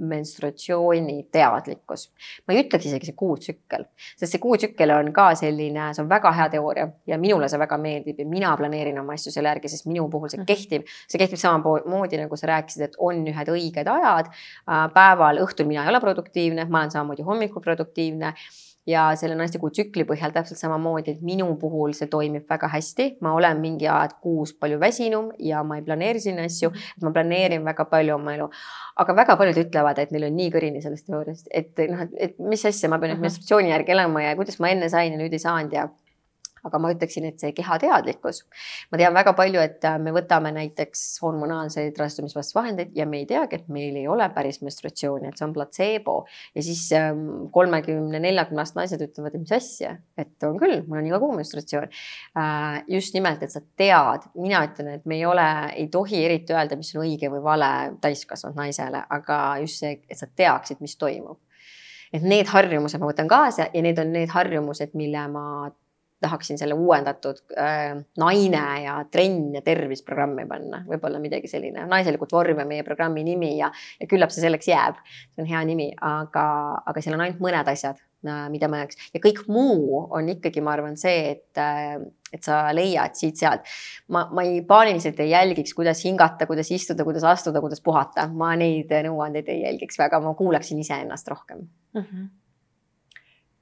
[0.00, 2.06] menstruatsiooni teadlikkus.
[2.48, 3.84] ma ei ütleks isegi see kuutsükkel,
[4.16, 7.78] sest see kuutsükkel on ka selline, see on väga hea teooria ja minule see väga
[7.80, 10.48] meeldib ja mina planeerin oma asju selle järgi, sest minu puhul see mhm.
[10.48, 10.88] kehtib.
[11.08, 14.32] see kehtib samamoodi nagu sa rääkisid, et on ühed õiged ajad.
[14.32, 18.34] Äh, päeval, õhtul mina ei ole produktiivne, ma olen samamoodi hommikul produktiivne
[18.90, 23.34] ja selle naistekuu tsükli põhjal täpselt samamoodi, et minu puhul see toimib väga hästi, ma
[23.38, 26.96] olen mingi aeg kuus palju väsinum ja ma ei planeeri sinna asju, mhm.
[26.96, 28.50] et ma planeerin väga palju oma elu.
[29.00, 32.64] aga väga paljud ütlevad, et neil on nii kõrini sellest teooriast, et noh, et mis
[32.68, 35.42] asja, ma pean nüüd menstratsiooni järgi elama ja kuidas ma enne sain ja nüüd ei
[35.42, 35.88] saanud ja
[36.66, 38.42] aga ma ütleksin, et see kehateadlikkus.
[38.92, 43.26] ma tean väga palju, et äh, me võtame näiteks hormonaalseid rasestumisvastaseid vahendeid ja me ei
[43.30, 46.16] teagi, et meil ei ole päris menstratsiooni, et see on platseebo.
[46.54, 51.00] ja siis ähm, kolmekümne, neljakümne aastased naised ütlevad, et mis asja, et on küll, mul
[51.02, 51.90] on iga kuu menstratsioon.
[52.38, 55.46] Äh, just nimelt, et sa tead, mina ütlen, et me ei ole,
[55.76, 60.18] ei tohi eriti öelda, mis on õige või vale täiskasvanud naisele, aga just see, et
[60.18, 61.40] sa teaksid, mis toimub
[62.12, 65.44] et need harjumused ma võtan kaasa ja need on need harjumused, mille ma
[66.20, 72.32] tahaksin selle uuendatud äh, naine ja trenn ja tervis programmi panna, võib-olla midagi selline, naiselikult
[72.36, 75.00] vorm on meie programmi nimi ja, ja küllap see selleks jääb.
[75.34, 76.46] see on hea nimi, aga,
[76.86, 80.64] aga seal on ainult mõned asjad, äh, mida ma jääks ja kõik muu on ikkagi,
[80.64, 82.00] ma arvan, see, et äh,
[82.30, 83.64] et sa leiad siit-sealt.
[84.14, 88.52] ma, ma ei paaniliselt ei jälgiks, kuidas hingata, kuidas istuda, kuidas astuda, kuidas puhata, ma
[88.58, 92.04] neid nõuandeid ei jälgiks väga, ma kuulaksin iseennast rohkem mm.
[92.04, 92.28] -hmm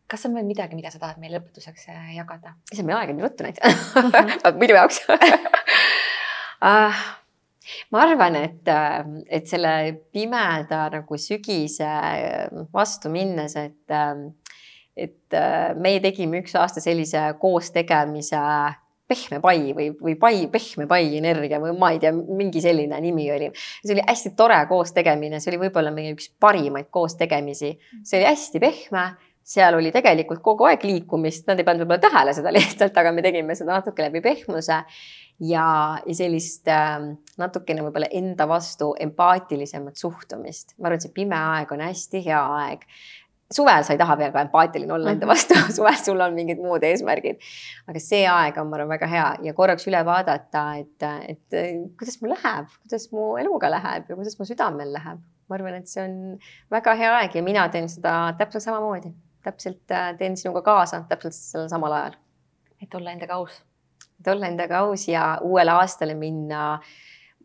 [0.09, 2.55] kas on veel midagi, mida sa tahad meile lõpetuseks äh, jagada?
[2.73, 7.03] issand, meil aeg on nii ruttu läinud minu jaoks uh,
[7.93, 8.99] ma arvan, et, äh,
[9.39, 9.75] et selle
[10.15, 11.93] pimeda nagu sügise
[12.75, 13.97] vastu minnes, et,
[14.97, 15.39] et
[15.79, 18.43] meie tegime üks aasta sellise koostegemise
[19.09, 23.29] pehme pai või, või pai, pehme pai energia või ma ei tea, mingi selline nimi
[23.33, 23.49] oli.
[23.57, 27.73] see oli hästi tore koostegemine, see oli võib-olla meie üks parimaid koostegemisi,
[28.05, 29.07] see oli hästi pehme
[29.49, 33.25] seal oli tegelikult kogu aeg liikumist, nad ei pannud võib-olla tähele seda lihtsalt, aga me
[33.25, 34.83] tegime seda natuke läbi pehmuse
[35.41, 35.69] ja,
[36.05, 36.99] ja sellist äh,
[37.41, 40.77] natukene võib-olla enda vastu empaatilisemat suhtumist.
[40.79, 42.85] ma arvan, et see pime aeg on hästi hea aeg
[43.53, 45.33] suvel sa ei taha väga empaatiline olla enda mhm.
[45.33, 47.41] vastu, suvel sul on mingid muud eesmärgid.
[47.89, 51.59] aga see aeg on, ma arvan, väga hea ja korraks üle vaadata, et, et
[51.99, 55.25] kuidas mul läheb, kuidas mu eluga läheb ja kuidas mu südamel läheb.
[55.49, 56.19] ma arvan, et see on
[56.73, 59.15] väga hea aeg ja mina teen seda täpselt samamoodi,
[59.49, 62.19] täpselt äh, teen sinuga kaasa täpselt sellel samal ajal.
[62.83, 63.63] et olla endaga aus.
[64.21, 66.81] et olla endaga aus ja uuele aastale minna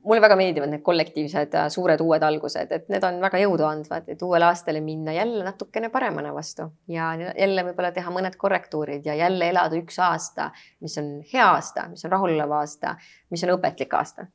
[0.04, 4.22] mulle väga meeldivad need kollektiivsed äh, suured uued algused, et need on väga jõuduandvad, et
[4.26, 9.50] uuele aastale minna jälle natukene paremana vastu ja jälle võib-olla teha mõned korrektuurid ja jälle
[9.54, 10.52] elada üks aasta,
[10.84, 12.98] mis on hea aasta, mis on rahulolev aasta,
[13.32, 14.28] mis on õpetlik aasta.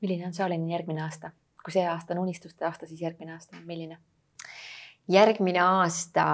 [0.00, 1.34] milline on Saalini järgmine aasta?
[1.64, 3.98] kui see aasta on unistuste aasta, siis järgmine aasta on milline?
[5.08, 6.24] Järgmine aasta,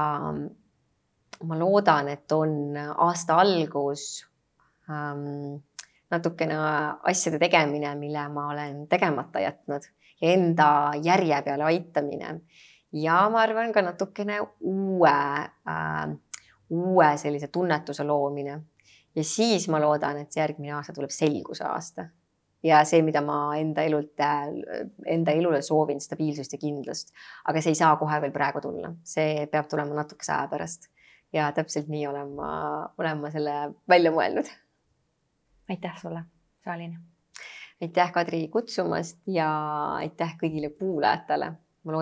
[1.42, 4.24] ma loodan, et on aasta algus
[4.90, 5.58] ähm,
[6.12, 6.56] natukene
[7.08, 9.88] asjade tegemine, mille ma olen tegemata jätnud
[10.22, 10.68] ja enda
[11.02, 12.40] järje peale aitamine.
[12.92, 15.14] ja ma arvan ka natukene uue
[15.68, 16.16] äh,,
[16.70, 18.60] uue sellise tunnetuse loomine.
[19.16, 22.08] ja siis ma loodan, et järgmine aasta tuleb selguse aasta
[22.62, 24.20] ja see, mida ma enda elult,
[25.06, 27.14] enda elule soovin, stabiilsust ja kindlust.
[27.44, 30.90] aga see ei saa kohe veel praegu tulla, see peab tulema natukese aja pärast.
[31.32, 32.52] ja täpselt nii olen ma,
[32.98, 33.56] olen ma selle
[33.88, 34.50] välja mõelnud
[35.72, 36.22] aitäh sulle,
[36.64, 36.98] Saalin.
[37.82, 39.48] aitäh, Kadri, kutsumast ja
[39.94, 41.52] aitäh kõigile kuulajatele